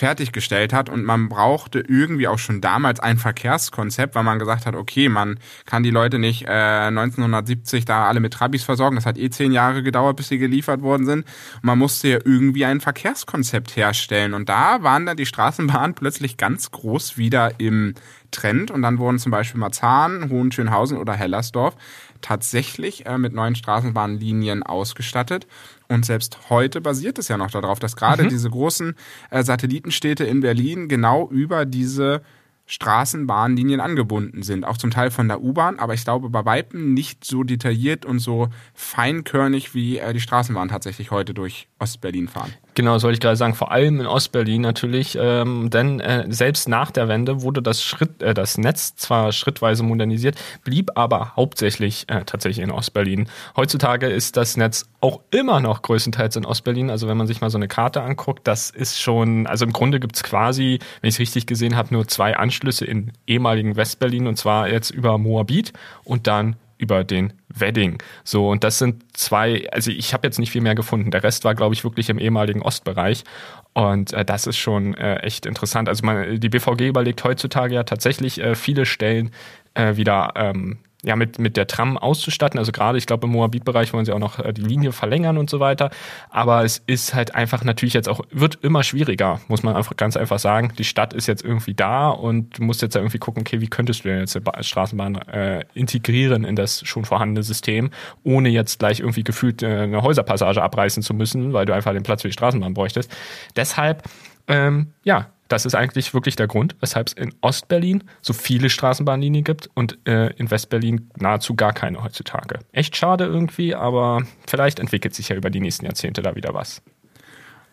[0.00, 4.74] fertiggestellt hat und man brauchte irgendwie auch schon damals ein Verkehrskonzept, weil man gesagt hat,
[4.74, 8.96] okay, man kann die Leute nicht äh, 1970 da alle mit Trabis versorgen.
[8.96, 11.26] Das hat eh zehn Jahre gedauert, bis sie geliefert worden sind.
[11.56, 14.32] Und man musste ja irgendwie ein Verkehrskonzept herstellen.
[14.32, 17.92] Und da waren dann die Straßenbahnen plötzlich ganz groß wieder im
[18.30, 18.70] Trend.
[18.70, 21.76] Und dann wurden zum Beispiel Marzahn, Hohenschönhausen oder Hellersdorf
[22.20, 25.46] tatsächlich äh, mit neuen Straßenbahnlinien ausgestattet.
[25.88, 28.28] Und selbst heute basiert es ja noch darauf, dass gerade mhm.
[28.28, 28.94] diese großen
[29.30, 32.22] äh, Satellitenstädte in Berlin genau über diese
[32.70, 37.24] Straßenbahnlinien angebunden sind, auch zum Teil von der U-Bahn, aber ich glaube bei Weitem nicht
[37.24, 42.54] so detailliert und so feinkörnig, wie äh, die Straßenbahn tatsächlich heute durch Ostberlin fahren.
[42.74, 46.90] Genau, wollte ich gerade sagen, vor allem in Ostberlin natürlich, ähm, denn äh, selbst nach
[46.90, 52.24] der Wende wurde das, Schritt, äh, das Netz zwar schrittweise modernisiert, blieb aber hauptsächlich äh,
[52.24, 53.28] tatsächlich in Ostberlin.
[53.56, 56.90] Heutzutage ist das Netz auch immer noch größtenteils in Ostberlin.
[56.90, 59.98] Also wenn man sich mal so eine Karte anguckt, das ist schon, also im Grunde
[59.98, 64.36] gibt's quasi, wenn ich es richtig gesehen habe, nur zwei Anschlüsse in ehemaligen Westberlin und
[64.36, 65.72] zwar jetzt über Moabit
[66.04, 68.02] und dann über den Wedding.
[68.24, 71.10] So, und das sind zwei, also ich habe jetzt nicht viel mehr gefunden.
[71.10, 73.24] Der Rest war, glaube ich, wirklich im ehemaligen Ostbereich.
[73.72, 75.88] Und äh, das ist schon äh, echt interessant.
[75.88, 79.30] Also man, die BVG überlegt heutzutage ja tatsächlich äh, viele Stellen
[79.74, 82.58] äh, wieder ähm, ja, mit, mit der Tram auszustatten.
[82.58, 85.48] Also gerade, ich glaube, im Moabit-Bereich wollen sie auch noch äh, die Linie verlängern und
[85.48, 85.90] so weiter.
[86.28, 90.16] Aber es ist halt einfach natürlich jetzt auch, wird immer schwieriger, muss man einfach ganz
[90.16, 90.72] einfach sagen.
[90.78, 94.04] Die Stadt ist jetzt irgendwie da und du musst jetzt irgendwie gucken, okay, wie könntest
[94.04, 97.90] du denn jetzt eine Straßenbahn äh, integrieren in das schon vorhandene System,
[98.22, 102.02] ohne jetzt gleich irgendwie gefühlt äh, eine Häuserpassage abreißen zu müssen, weil du einfach den
[102.02, 103.10] Platz für die Straßenbahn bräuchtest.
[103.56, 104.02] Deshalb,
[104.48, 109.42] ähm, ja, das ist eigentlich wirklich der Grund, weshalb es in Ostberlin so viele Straßenbahnlinien
[109.42, 112.60] gibt und äh, in Westberlin nahezu gar keine heutzutage.
[112.72, 116.82] Echt schade irgendwie, aber vielleicht entwickelt sich ja über die nächsten Jahrzehnte da wieder was.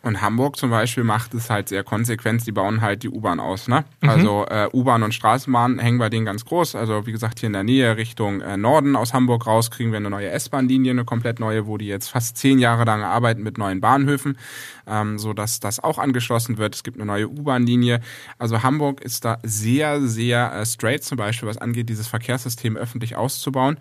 [0.04, 3.68] Und Hamburg zum Beispiel macht es halt sehr konsequent, die bauen halt die U-Bahn aus.
[3.68, 3.84] Ne?
[4.02, 4.10] Mhm.
[4.10, 6.76] Also äh, U-Bahn und Straßenbahn hängen bei denen ganz groß.
[6.76, 9.98] Also wie gesagt, hier in der Nähe Richtung äh, Norden aus Hamburg raus kriegen wir
[9.98, 13.58] eine neue S-Bahn-Linie, eine komplett neue, wo die jetzt fast zehn Jahre lang arbeiten mit
[13.58, 14.38] neuen Bahnhöfen,
[14.88, 16.76] ähm, so dass das auch angeschlossen wird.
[16.76, 18.02] Es gibt eine neue U-Bahn-Linie.
[18.38, 23.15] Also Hamburg ist da sehr, sehr äh, straight zum Beispiel, was angeht, dieses Verkehrssystem öffentlich
[23.15, 23.78] auszubauen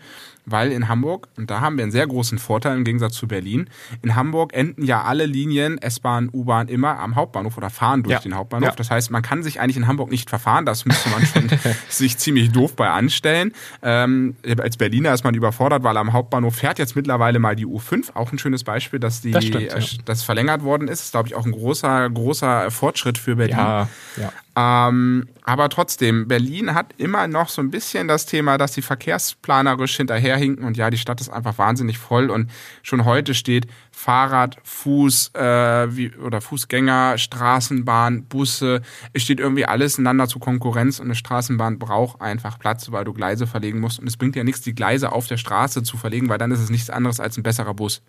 [0.46, 3.68] weil in Hamburg, und da haben wir einen sehr großen Vorteil im Gegensatz zu Berlin,
[4.02, 8.20] in Hamburg enden ja alle Linien, S-Bahn, U-Bahn immer am Hauptbahnhof oder fahren durch ja.
[8.20, 8.70] den Hauptbahnhof.
[8.70, 8.74] Ja.
[8.76, 11.50] Das heißt, man kann sich eigentlich in Hamburg nicht verfahren, das müsste man schon
[11.88, 13.52] sich ziemlich doof bei anstellen.
[13.82, 18.14] Ähm, als Berliner ist man überfordert, weil am Hauptbahnhof fährt jetzt mittlerweile mal die U5,
[18.14, 19.80] auch ein schönes Beispiel, dass die das, stimmt, ja.
[20.04, 20.95] das verlängert worden ist.
[20.96, 23.56] Das ist, glaube ich, auch ein großer, großer Fortschritt für Berlin.
[23.56, 24.32] Ja, ja.
[24.59, 29.98] Ähm, aber trotzdem, Berlin hat immer noch so ein bisschen das Thema, dass sie verkehrsplanerisch
[29.98, 32.50] hinterherhinken und ja, die Stadt ist einfach wahnsinnig voll und
[32.82, 38.80] schon heute steht Fahrrad, Fuß äh, wie, oder Fußgänger, Straßenbahn, Busse,
[39.12, 43.12] es steht irgendwie alles ineinander zur Konkurrenz und eine Straßenbahn braucht einfach Platz, weil du
[43.12, 46.30] Gleise verlegen musst und es bringt ja nichts, die Gleise auf der Straße zu verlegen,
[46.30, 48.00] weil dann ist es nichts anderes als ein besserer Bus.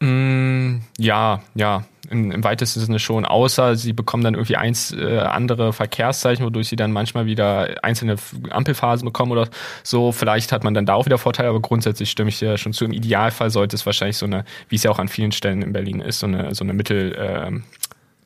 [0.00, 5.18] Mm, ja, ja, in, im weitesten Sinne schon, außer sie bekommen dann irgendwie eins äh,
[5.18, 8.16] andere Verkehrszeichen, wodurch sie dann manchmal wieder einzelne
[8.50, 9.48] Ampelphasen bekommen oder
[9.82, 10.10] so.
[10.10, 12.84] Vielleicht hat man dann da auch wieder Vorteile, aber grundsätzlich stimme ich dir schon zu.
[12.84, 15.72] Im Idealfall sollte es wahrscheinlich so eine, wie es ja auch an vielen Stellen in
[15.72, 17.50] Berlin ist, so eine, so eine Mittel, äh,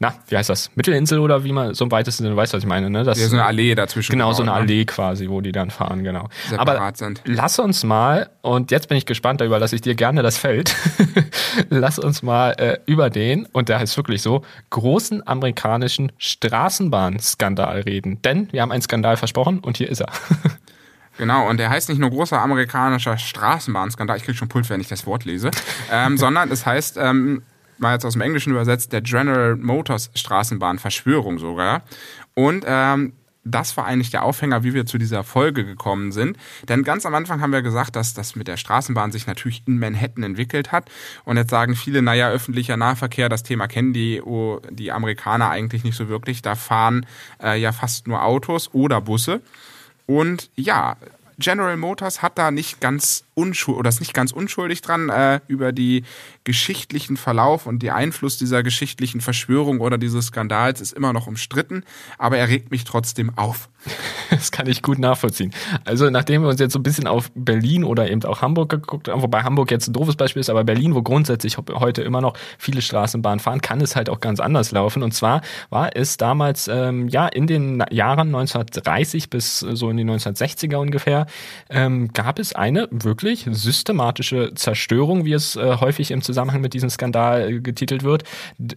[0.05, 0.71] na, wie heißt das?
[0.75, 3.05] Mittelinsel oder wie man so im weitesten Sinne weiß, was ich meine, ne?
[3.05, 4.13] Das, ja, so eine Allee dazwischen.
[4.13, 4.59] Genau, so eine ne?
[4.59, 6.29] Allee quasi, wo die dann fahren, genau.
[6.51, 7.23] Separat Aber sind.
[7.25, 10.75] lass uns mal, und jetzt bin ich gespannt, da überlasse ich dir gerne das Feld,
[11.71, 18.21] lass uns mal äh, über den, und der heißt wirklich so, großen amerikanischen Straßenbahnskandal reden.
[18.21, 20.13] Denn wir haben einen Skandal versprochen und hier ist er.
[21.17, 24.89] Genau, und der heißt nicht nur großer amerikanischer Straßenbahnskandal, ich krieg schon Pult, wenn ich
[24.89, 25.53] das Wort lese,
[25.93, 27.45] ähm, sondern es heißt ähm,
[27.79, 31.83] mal jetzt aus dem Englischen übersetzt, der General Motors Straßenbahnverschwörung sogar.
[32.35, 33.13] Und ähm,
[33.45, 36.39] das war eigentlich der Aufhänger, wie wir zu dieser Folge gekommen sind.
[36.69, 39.79] Denn ganz am Anfang haben wir gesagt, dass das mit der Straßenbahn sich natürlich in
[39.79, 40.91] Manhattan entwickelt hat.
[41.25, 45.85] Und jetzt sagen viele, naja, öffentlicher Nahverkehr, das Thema kennen die, oh, die Amerikaner eigentlich
[45.85, 46.43] nicht so wirklich.
[46.43, 47.07] Da fahren
[47.43, 49.43] äh, ja fast nur Autos oder Busse.
[50.07, 50.97] Und ja,
[51.39, 55.73] General Motors hat da nicht ganz unschuldig oder ist nicht ganz unschuldig dran äh, über
[55.73, 56.05] die
[56.45, 61.85] geschichtlichen Verlauf und die Einfluss dieser geschichtlichen Verschwörung oder dieses Skandals ist immer noch umstritten,
[62.19, 63.69] aber er regt mich trotzdem auf.
[64.31, 65.53] Das kann ich gut nachvollziehen.
[65.85, 69.09] Also nachdem wir uns jetzt so ein bisschen auf Berlin oder eben auch Hamburg geguckt
[69.09, 72.35] haben, wobei Hamburg jetzt ein doofes Beispiel ist, aber Berlin, wo grundsätzlich heute immer noch
[72.59, 75.03] viele Straßenbahnen fahren, kann es halt auch ganz anders laufen.
[75.03, 80.05] Und zwar war es damals ähm, ja in den Jahren 1930 bis so in die
[80.05, 81.24] 1960er ungefähr
[81.71, 86.91] ähm, gab es eine wirklich systematische Zerstörung, wie es äh, häufig im Zusammenhang mit diesem
[86.91, 88.25] Skandal äh, getitelt wird,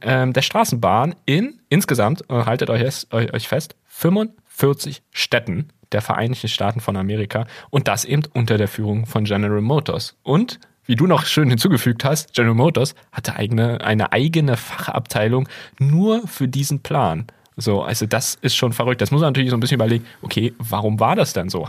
[0.02, 6.80] ähm, der Straßenbahn in insgesamt, äh, haltet euch, euch fest, 45 Städten der Vereinigten Staaten
[6.80, 10.18] von Amerika und das eben unter der Führung von General Motors.
[10.24, 15.48] Und wie du noch schön hinzugefügt hast, General Motors hatte eigene, eine eigene Fachabteilung
[15.80, 17.28] nur für diesen Plan.
[17.58, 19.02] So, also das ist schon verrückt.
[19.02, 21.68] Das muss man natürlich so ein bisschen überlegen, okay, warum war das denn so?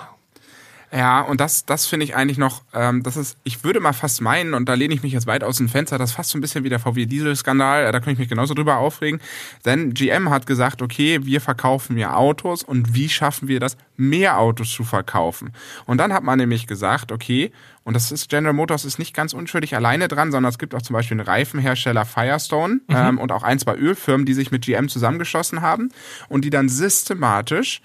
[0.90, 4.22] Ja, und das, das finde ich eigentlich noch, ähm, das ist, ich würde mal fast
[4.22, 6.38] meinen, und da lehne ich mich jetzt weit aus dem Fenster, das ist fast so
[6.38, 9.20] ein bisschen wie der VW-Diesel-Skandal, äh, da könnte ich mich genauso drüber aufregen.
[9.66, 14.38] Denn GM hat gesagt, okay, wir verkaufen mehr Autos und wie schaffen wir das, mehr
[14.38, 15.52] Autos zu verkaufen?
[15.84, 17.52] Und dann hat man nämlich gesagt, okay,
[17.84, 20.82] und das ist, General Motors ist nicht ganz unschuldig alleine dran, sondern es gibt auch
[20.82, 22.94] zum Beispiel den Reifenhersteller Firestone mhm.
[22.96, 25.90] ähm, und auch ein, zwei Ölfirmen, die sich mit GM zusammengeschlossen haben
[26.28, 27.82] und die dann systematisch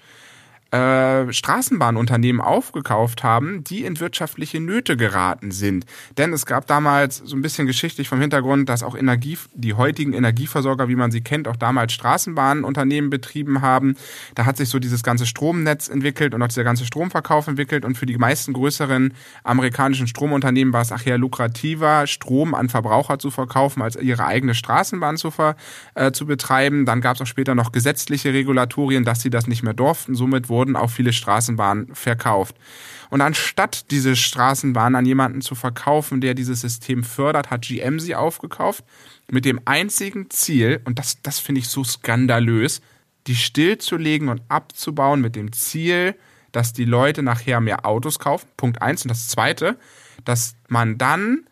[0.74, 5.86] äh, Straßenbahnunternehmen aufgekauft haben, die in wirtschaftliche Nöte geraten sind.
[6.18, 10.14] Denn es gab damals so ein bisschen geschichtlich vom Hintergrund, dass auch Energie, die heutigen
[10.14, 13.94] Energieversorger, wie man sie kennt, auch damals Straßenbahnunternehmen betrieben haben.
[14.34, 17.84] Da hat sich so dieses ganze Stromnetz entwickelt und auch dieser ganze Stromverkauf entwickelt.
[17.84, 23.20] Und für die meisten größeren amerikanischen Stromunternehmen war es ach ja lukrativer, Strom an Verbraucher
[23.20, 25.54] zu verkaufen, als ihre eigene Straßenbahn zu, ver,
[25.94, 26.84] äh, zu betreiben.
[26.84, 30.16] Dann gab es auch später noch gesetzliche Regulatorien, dass sie das nicht mehr durften.
[30.16, 32.56] Somit wurde wurden auch viele Straßenbahnen verkauft.
[33.10, 38.14] Und anstatt diese Straßenbahn an jemanden zu verkaufen, der dieses System fördert, hat GM sie
[38.14, 38.82] aufgekauft
[39.30, 42.80] mit dem einzigen Ziel, und das, das finde ich so skandalös,
[43.26, 46.14] die stillzulegen und abzubauen mit dem Ziel,
[46.52, 48.48] dass die Leute nachher mehr Autos kaufen.
[48.56, 49.02] Punkt eins.
[49.02, 49.76] Und das zweite,
[50.24, 51.44] dass man dann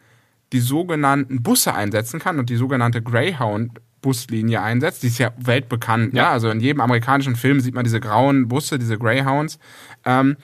[0.53, 5.03] die sogenannten Busse einsetzen kann und die sogenannte Greyhound Buslinie einsetzt.
[5.03, 6.15] Die ist ja weltbekannt.
[6.15, 6.25] Ja.
[6.25, 6.31] ja.
[6.33, 9.59] Also in jedem amerikanischen Film sieht man diese grauen Busse, diese Greyhounds.
[10.05, 10.37] Ähm,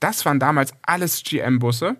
[0.00, 1.96] das waren damals alles GM-Busse.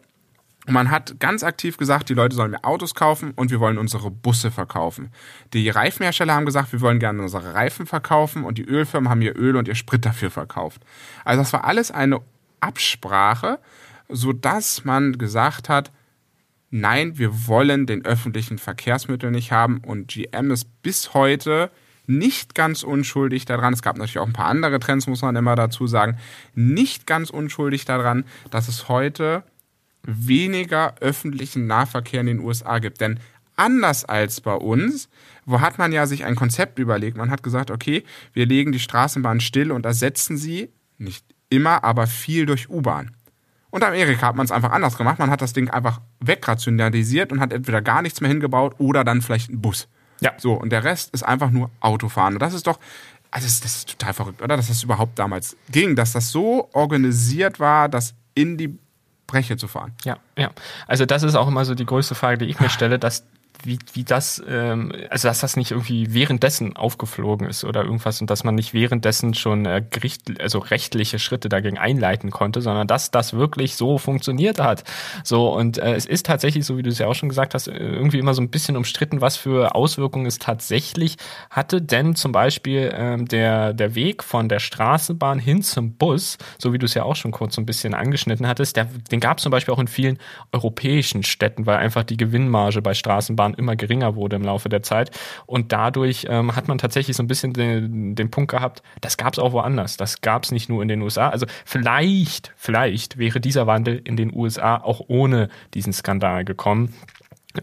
[0.66, 3.78] Und man hat ganz aktiv gesagt, die Leute sollen mehr Autos kaufen und wir wollen
[3.78, 5.10] unsere Busse verkaufen.
[5.52, 9.36] Die Reifenhersteller haben gesagt, wir wollen gerne unsere Reifen verkaufen und die Ölfirmen haben ihr
[9.36, 10.82] Öl und ihr Sprit dafür verkauft.
[11.24, 12.20] Also das war alles eine
[12.60, 13.58] Absprache,
[14.08, 15.90] sodass man gesagt hat,
[16.72, 21.70] nein, wir wollen den öffentlichen Verkehrsmittel nicht haben und GM ist bis heute
[22.06, 25.54] nicht ganz unschuldig daran, es gab natürlich auch ein paar andere Trends, muss man immer
[25.54, 26.18] dazu sagen,
[26.54, 29.44] nicht ganz unschuldig daran, dass es heute
[30.02, 33.00] weniger öffentlichen Nahverkehr in den USA gibt.
[33.00, 33.20] Denn
[33.54, 35.08] anders als bei uns,
[35.44, 37.16] wo hat man ja sich ein Konzept überlegt.
[37.16, 42.06] Man hat gesagt, okay, wir legen die Straßenbahn still und ersetzen sie, nicht immer, aber
[42.06, 43.12] viel durch U-Bahn.
[43.72, 45.18] Und Amerika hat man es einfach anders gemacht.
[45.18, 49.22] Man hat das Ding einfach wegrationalisiert und hat entweder gar nichts mehr hingebaut oder dann
[49.22, 49.88] vielleicht einen Bus.
[50.20, 50.32] Ja.
[50.36, 52.34] So, und der Rest ist einfach nur Autofahren.
[52.34, 52.78] Und das ist doch,
[53.30, 54.58] also das, das ist total verrückt, oder?
[54.58, 58.78] Dass das überhaupt damals ging, dass das so organisiert war, dass in die
[59.26, 59.92] Breche zu fahren.
[60.04, 60.50] Ja, ja.
[60.86, 63.24] Also das ist auch immer so die größte Frage, die ich mir stelle, dass
[63.64, 68.30] wie, wie das, ähm, also dass das nicht irgendwie währenddessen aufgeflogen ist oder irgendwas und
[68.30, 73.10] dass man nicht währenddessen schon äh, Gericht, also rechtliche Schritte dagegen einleiten konnte, sondern dass
[73.10, 74.84] das wirklich so funktioniert hat.
[75.24, 77.68] So und äh, es ist tatsächlich, so wie du es ja auch schon gesagt hast,
[77.68, 81.16] irgendwie immer so ein bisschen umstritten, was für Auswirkungen es tatsächlich
[81.50, 81.80] hatte.
[81.80, 86.78] Denn zum Beispiel ähm, der, der Weg von der Straßenbahn hin zum Bus, so wie
[86.78, 89.42] du es ja auch schon kurz so ein bisschen angeschnitten hattest, der, den gab es
[89.44, 90.18] zum Beispiel auch in vielen
[90.52, 94.82] europäischen Städten, weil einfach die Gewinnmarge bei Straßenbahnen Jahren immer geringer wurde im Laufe der
[94.82, 95.10] Zeit.
[95.46, 99.32] Und dadurch ähm, hat man tatsächlich so ein bisschen den, den Punkt gehabt, das gab
[99.32, 99.96] es auch woanders.
[99.96, 101.28] Das gab es nicht nur in den USA.
[101.28, 106.94] Also vielleicht, vielleicht wäre dieser Wandel in den USA auch ohne diesen Skandal gekommen.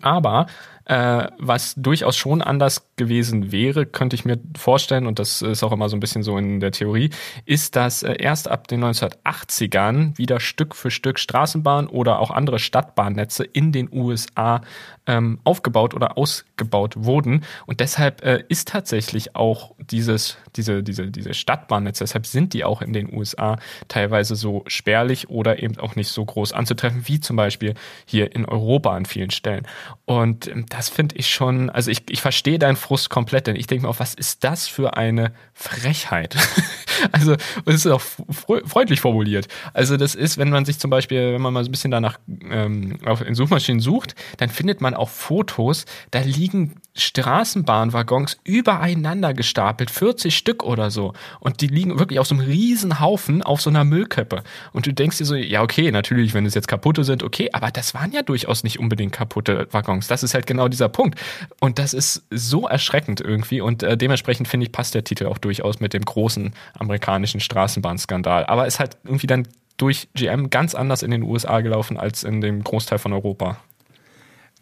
[0.01, 0.45] Aber
[0.89, 5.71] äh, was durchaus schon anders gewesen wäre, könnte ich mir vorstellen, und das ist auch
[5.71, 7.11] immer so ein bisschen so in der Theorie,
[7.45, 12.57] ist, dass äh, erst ab den 1980ern wieder Stück für Stück Straßenbahn oder auch andere
[12.57, 14.61] Stadtbahnnetze in den USA
[15.05, 17.43] ähm, aufgebaut oder ausgebaut wurden.
[17.67, 22.81] Und deshalb äh, ist tatsächlich auch dieses, diese, diese, diese Stadtbahnnetze, deshalb sind die auch
[22.81, 23.57] in den USA
[23.89, 27.75] teilweise so spärlich oder eben auch nicht so groß anzutreffen, wie zum Beispiel
[28.05, 29.67] hier in Europa an vielen Stellen.
[30.05, 33.67] Und ähm, das finde ich schon, also ich, ich verstehe deinen Frust komplett, denn ich
[33.67, 36.37] denke mir auch, was ist das für eine Frechheit?
[37.11, 39.49] also, es ist auch freundlich formuliert.
[39.73, 42.17] Also, das ist, wenn man sich zum Beispiel, wenn man mal so ein bisschen danach
[42.49, 49.91] ähm, auf, in Suchmaschinen sucht, dann findet man auch Fotos, da liegen Straßenbahnwaggons übereinander gestapelt,
[49.91, 51.13] 40 Stück oder so.
[51.39, 54.43] Und die liegen wirklich auf so einem riesen Haufen auf so einer Müllkippe.
[54.73, 57.71] Und du denkst dir so, ja, okay, natürlich, wenn es jetzt kaputte sind, okay, aber
[57.71, 60.07] das waren ja durchaus nicht unbedingt kaputte Waggons.
[60.07, 61.19] Das ist halt genau dieser Punkt.
[61.59, 63.61] Und das ist so erschreckend irgendwie.
[63.61, 68.45] Und äh, dementsprechend finde ich, passt der Titel auch durchaus mit dem großen amerikanischen Straßenbahnskandal.
[68.45, 72.41] Aber ist halt irgendwie dann durch GM ganz anders in den USA gelaufen als in
[72.41, 73.57] dem Großteil von Europa.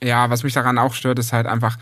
[0.04, 1.78] Ja, was mich daran auch stört, ist halt einfach,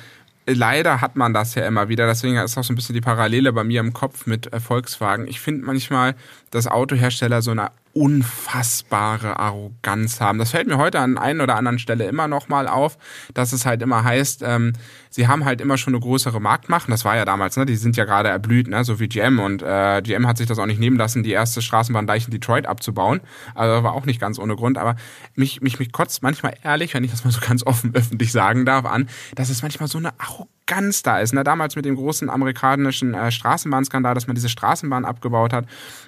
[0.45, 2.07] leider hat man das ja immer wieder.
[2.07, 5.27] Deswegen ist auch so ein bisschen die Parallele bei mir im Kopf mit Volkswagen.
[5.27, 6.15] Ich finde manchmal,
[6.51, 10.37] dass Autohersteller so eine unfassbare Arroganz haben.
[10.37, 12.97] Das fällt mir heute an einer oder anderen Stelle immer noch mal auf,
[13.33, 14.73] dass es halt immer heißt, ähm,
[15.09, 16.89] sie haben halt immer schon eine größere Marktmacht.
[16.89, 17.65] Das war ja damals, ne?
[17.65, 18.83] Die sind ja gerade erblüht, ne?
[18.83, 21.61] So wie GM und äh, GM hat sich das auch nicht nehmen lassen, die erste
[21.61, 23.21] Straßenbahn gleich in Detroit abzubauen.
[23.53, 24.77] Also war auch nicht ganz ohne Grund.
[24.77, 24.97] Aber
[25.33, 28.65] mich mich mich kotzt manchmal ehrlich, wenn ich das mal so ganz offen öffentlich sagen
[28.65, 31.33] darf, an, dass es manchmal so eine Arroganz ganz da ist.
[31.33, 31.43] Ne?
[31.43, 35.65] Damals mit dem großen amerikanischen äh, Straßenbahnskandal, dass man diese Straßenbahn abgebaut hat.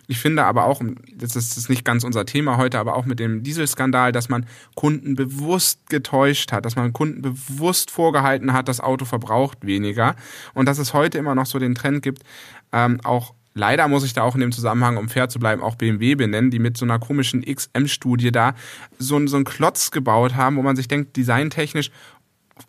[0.08, 0.82] Ich finde aber auch,
[1.14, 5.16] das ist nicht ganz unser Thema heute, aber auch mit dem Dieselskandal, dass man Kunden
[5.16, 10.16] bewusst getäuscht hat, dass man Kunden bewusst vorgehalten hat, das Auto verbraucht weniger.
[10.54, 12.24] Und dass es heute immer noch so den Trend gibt,
[12.72, 15.74] ähm, auch Leider muss ich da auch in dem Zusammenhang, um fair zu bleiben, auch
[15.74, 18.54] BMW benennen, die mit so einer komischen XM-Studie da
[19.00, 21.90] so, so einen Klotz gebaut haben, wo man sich denkt, designtechnisch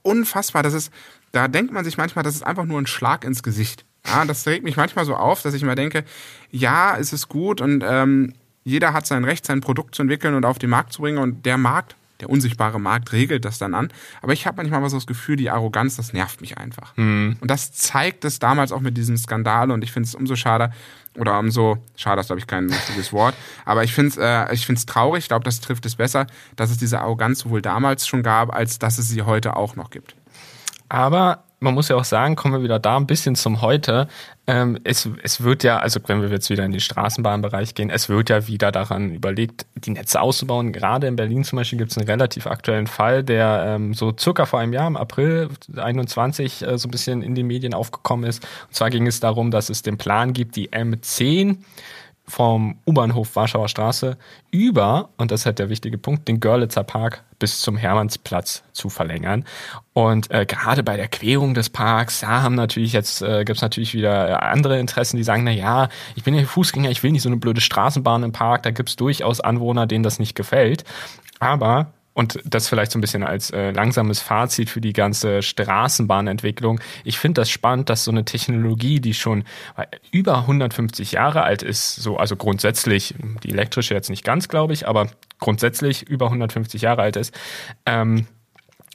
[0.01, 0.62] unfassbar.
[0.62, 0.90] Das ist,
[1.33, 3.85] da denkt man sich manchmal, das ist einfach nur ein Schlag ins Gesicht.
[4.07, 6.05] Ja, das regt mich manchmal so auf, dass ich mir denke,
[6.51, 10.45] ja, es ist gut und ähm, jeder hat sein Recht, sein Produkt zu entwickeln und
[10.45, 13.93] auf den Markt zu bringen und der Markt der unsichtbare Markt regelt das dann an.
[14.23, 16.97] Aber ich habe manchmal so das Gefühl, die Arroganz, das nervt mich einfach.
[16.97, 17.37] Mhm.
[17.41, 20.72] Und das zeigt es damals auch mit diesem Skandal und ich finde es umso schade,
[21.16, 24.66] oder umso, schade ist glaube ich kein richtiges Wort, aber ich finde es äh, ich
[24.66, 28.22] find's traurig, ich glaube, das trifft es besser, dass es diese Arroganz sowohl damals schon
[28.22, 30.14] gab, als dass es sie heute auch noch gibt.
[30.89, 34.07] Aber man muss ja auch sagen, kommen wir wieder da ein bisschen zum Heute.
[34.47, 38.09] Ähm, es, es wird ja, also wenn wir jetzt wieder in den Straßenbahnbereich gehen, es
[38.09, 40.72] wird ja wieder daran überlegt, die Netze auszubauen.
[40.72, 44.47] Gerade in Berlin zum Beispiel gibt es einen relativ aktuellen Fall, der ähm, so circa
[44.47, 48.45] vor einem Jahr, im April 21, äh, so ein bisschen in den Medien aufgekommen ist.
[48.68, 51.59] Und zwar ging es darum, dass es den Plan gibt, die M10
[52.29, 54.16] vom U-Bahnhof Warschauer Straße
[54.51, 58.89] über, und das ist halt der wichtige Punkt, den Görlitzer Park bis zum Hermannsplatz zu
[58.89, 59.45] verlängern.
[59.93, 63.62] Und äh, gerade bei der Querung des Parks, da haben natürlich jetzt, äh, gibt es
[63.62, 67.12] natürlich wieder äh, andere Interessen, die sagen, na ja, ich bin ja Fußgänger, ich will
[67.12, 70.35] nicht so eine blöde Straßenbahn im Park, da gibt es durchaus Anwohner, denen das nicht
[70.35, 70.85] gefällt.
[71.41, 76.81] Aber und das vielleicht so ein bisschen als äh, langsames Fazit für die ganze Straßenbahnentwicklung.
[77.05, 79.45] Ich finde das spannend, dass so eine Technologie, die schon
[80.11, 83.14] über 150 Jahre alt ist, so also grundsätzlich,
[83.45, 85.07] die elektrische jetzt nicht ganz, glaube ich, aber
[85.39, 87.33] grundsätzlich über 150 Jahre alt ist,
[87.87, 88.27] ähm,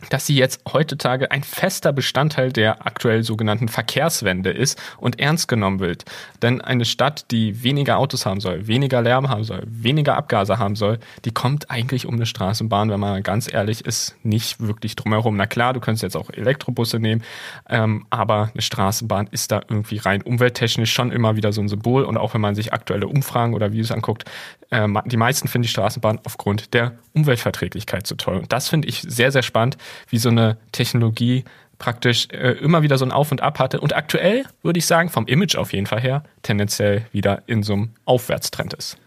[0.09, 5.79] dass sie jetzt heutzutage ein fester Bestandteil der aktuell sogenannten Verkehrswende ist und ernst genommen
[5.79, 6.05] wird.
[6.41, 10.75] Denn eine Stadt, die weniger Autos haben soll, weniger Lärm haben soll, weniger Abgase haben
[10.75, 15.35] soll, die kommt eigentlich um eine Straßenbahn, wenn man ganz ehrlich ist, nicht wirklich drumherum.
[15.37, 17.23] Na klar, du könntest jetzt auch Elektrobusse nehmen,
[17.69, 22.03] ähm, aber eine Straßenbahn ist da irgendwie rein umwelttechnisch schon immer wieder so ein Symbol.
[22.03, 24.25] Und auch wenn man sich aktuelle Umfragen oder Videos anguckt,
[24.73, 28.37] äh, die meisten finden die Straßenbahn aufgrund der Umweltverträglichkeit so toll.
[28.37, 29.77] Und das finde ich sehr, sehr spannend
[30.09, 31.43] wie so eine Technologie
[31.77, 35.09] praktisch äh, immer wieder so ein Auf und Ab hatte und aktuell, würde ich sagen,
[35.09, 38.97] vom Image auf jeden Fall her, tendenziell wieder in so einem Aufwärtstrend ist.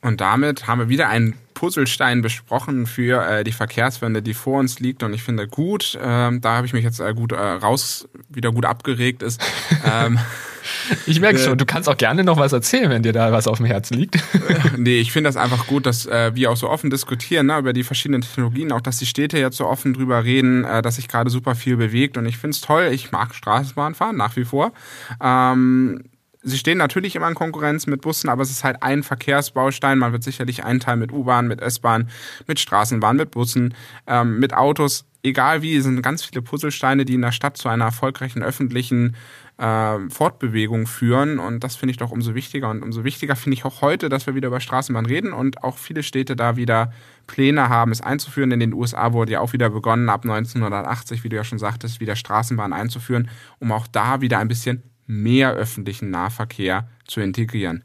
[0.00, 4.80] Und damit haben wir wieder einen Puzzlestein besprochen für äh, die Verkehrswende, die vor uns
[4.80, 5.04] liegt.
[5.04, 8.50] Und ich finde gut, ähm, da habe ich mich jetzt äh, gut äh, raus, wieder
[8.50, 9.40] gut abgeregt ist.
[9.84, 10.18] ähm,
[11.06, 13.58] ich merke schon, du kannst auch gerne noch was erzählen, wenn dir da was auf
[13.58, 14.16] dem Herzen liegt.
[14.76, 17.72] nee, ich finde das einfach gut, dass äh, wir auch so offen diskutieren ne, über
[17.72, 21.08] die verschiedenen Technologien, auch dass die Städte jetzt so offen drüber reden, äh, dass sich
[21.08, 22.16] gerade super viel bewegt.
[22.16, 24.72] Und ich finde es toll, ich mag Straßenbahn fahren nach wie vor.
[25.20, 26.04] Ähm,
[26.44, 29.98] Sie stehen natürlich immer in Konkurrenz mit Bussen, aber es ist halt ein Verkehrsbaustein.
[29.98, 32.10] Man wird sicherlich einen Teil mit U-Bahn, mit S-Bahn,
[32.48, 33.74] mit Straßenbahn, mit Bussen,
[34.08, 37.86] ähm, mit Autos, egal wie, sind ganz viele Puzzlesteine, die in der Stadt zu einer
[37.86, 39.16] erfolgreichen öffentlichen
[39.58, 41.38] äh, Fortbewegung führen.
[41.38, 42.70] Und das finde ich doch umso wichtiger.
[42.70, 45.78] Und umso wichtiger finde ich auch heute, dass wir wieder über Straßenbahn reden und auch
[45.78, 46.92] viele Städte da wieder
[47.26, 48.50] Pläne haben, es einzuführen.
[48.50, 52.00] In den USA wurde ja auch wieder begonnen, ab 1980, wie du ja schon sagtest,
[52.00, 57.84] wieder Straßenbahn einzuführen, um auch da wieder ein bisschen mehr öffentlichen Nahverkehr zu integrieren.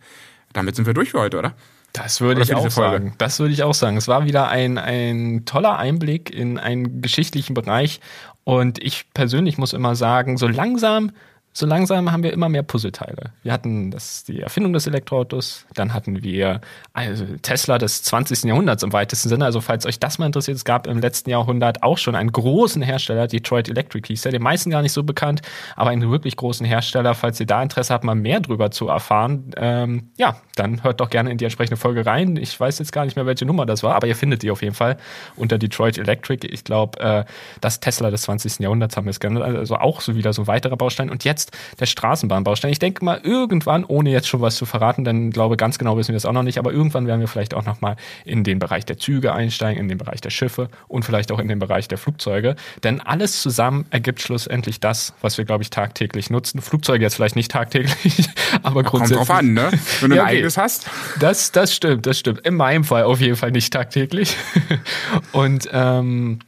[0.53, 1.55] Damit sind wir durch für heute, oder?
[1.93, 3.15] Das würde ich auch sagen.
[3.17, 3.97] Das würde ich auch sagen.
[3.97, 7.99] Es war wieder ein, ein toller Einblick in einen geschichtlichen Bereich.
[8.43, 11.11] Und ich persönlich muss immer sagen, so langsam
[11.57, 13.31] so langsam haben wir immer mehr Puzzleteile.
[13.41, 16.61] Wir hatten das, die Erfindung des Elektroautos, dann hatten wir
[16.93, 18.43] also Tesla des 20.
[18.43, 19.45] Jahrhunderts im weitesten Sinne.
[19.45, 22.83] Also falls euch das mal interessiert, es gab im letzten Jahrhundert auch schon einen großen
[22.83, 25.41] Hersteller, Detroit Electric hieß der, den meisten gar nicht so bekannt,
[25.75, 27.15] aber einen wirklich großen Hersteller.
[27.15, 31.09] Falls ihr da Interesse habt, mal mehr drüber zu erfahren, ähm, ja, dann hört doch
[31.09, 32.37] gerne in die entsprechende Folge rein.
[32.37, 34.61] Ich weiß jetzt gar nicht mehr, welche Nummer das war, aber ihr findet die auf
[34.61, 34.97] jeden Fall
[35.35, 36.47] unter Detroit Electric.
[36.47, 37.25] Ich glaube, äh,
[37.61, 38.59] das Tesla des 20.
[38.59, 41.09] Jahrhunderts haben wir es genannt, also auch so wieder so ein weiterer Baustein.
[41.09, 42.71] Und jetzt jetzt der Straßenbahnbaustein.
[42.71, 46.09] Ich denke mal, irgendwann, ohne jetzt schon was zu verraten, denn glaube, ganz genau wissen
[46.09, 47.95] wir das auch noch nicht, aber irgendwann werden wir vielleicht auch noch mal
[48.25, 51.47] in den Bereich der Züge einsteigen, in den Bereich der Schiffe und vielleicht auch in
[51.47, 52.55] den Bereich der Flugzeuge.
[52.83, 56.61] Denn alles zusammen ergibt schlussendlich das, was wir, glaube ich, tagtäglich nutzen.
[56.61, 58.29] Flugzeuge jetzt vielleicht nicht tagtäglich,
[58.63, 59.17] aber grundsätzlich.
[59.17, 59.71] Kommt drauf an, ne?
[60.01, 60.37] Wenn du ja, ein okay.
[60.37, 60.89] eigenes hast.
[61.19, 62.45] Das, das stimmt, das stimmt.
[62.45, 64.35] In meinem Fall auf jeden Fall nicht tagtäglich.
[65.31, 66.39] und ähm,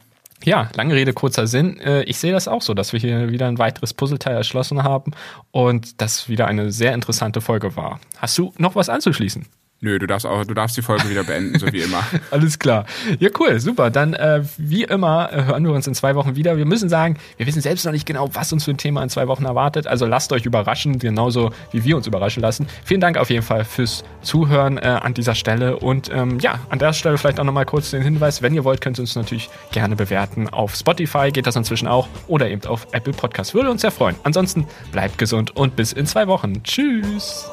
[0.44, 1.78] ja, lange Rede, kurzer Sinn.
[1.80, 5.12] Äh, ich sehe das auch so, dass wir hier wieder ein weiteres Puzzleteil erschlossen haben
[5.50, 8.00] und das wieder eine sehr interessante Folge war.
[8.18, 9.46] Hast du noch was anzuschließen?
[9.82, 12.04] Nö, du darfst auch, du darfst die Folge wieder beenden, so wie immer.
[12.30, 12.84] Alles klar.
[13.18, 13.90] Ja, cool, super.
[13.90, 16.58] Dann äh, wie immer äh, hören wir uns in zwei Wochen wieder.
[16.58, 19.08] Wir müssen sagen, wir wissen selbst noch nicht genau, was uns für ein Thema in
[19.08, 19.86] zwei Wochen erwartet.
[19.86, 22.66] Also lasst euch überraschen, genauso wie wir uns überraschen lassen.
[22.84, 25.78] Vielen Dank auf jeden Fall fürs Zuhören äh, an dieser Stelle.
[25.78, 28.82] Und ähm, ja, an der Stelle vielleicht auch nochmal kurz den Hinweis, wenn ihr wollt,
[28.82, 30.46] könnt ihr uns natürlich gerne bewerten.
[30.50, 33.54] Auf Spotify geht das inzwischen auch oder eben auf Apple Podcast.
[33.54, 34.16] Würde uns sehr freuen.
[34.24, 36.62] Ansonsten bleibt gesund und bis in zwei Wochen.
[36.64, 37.48] Tschüss.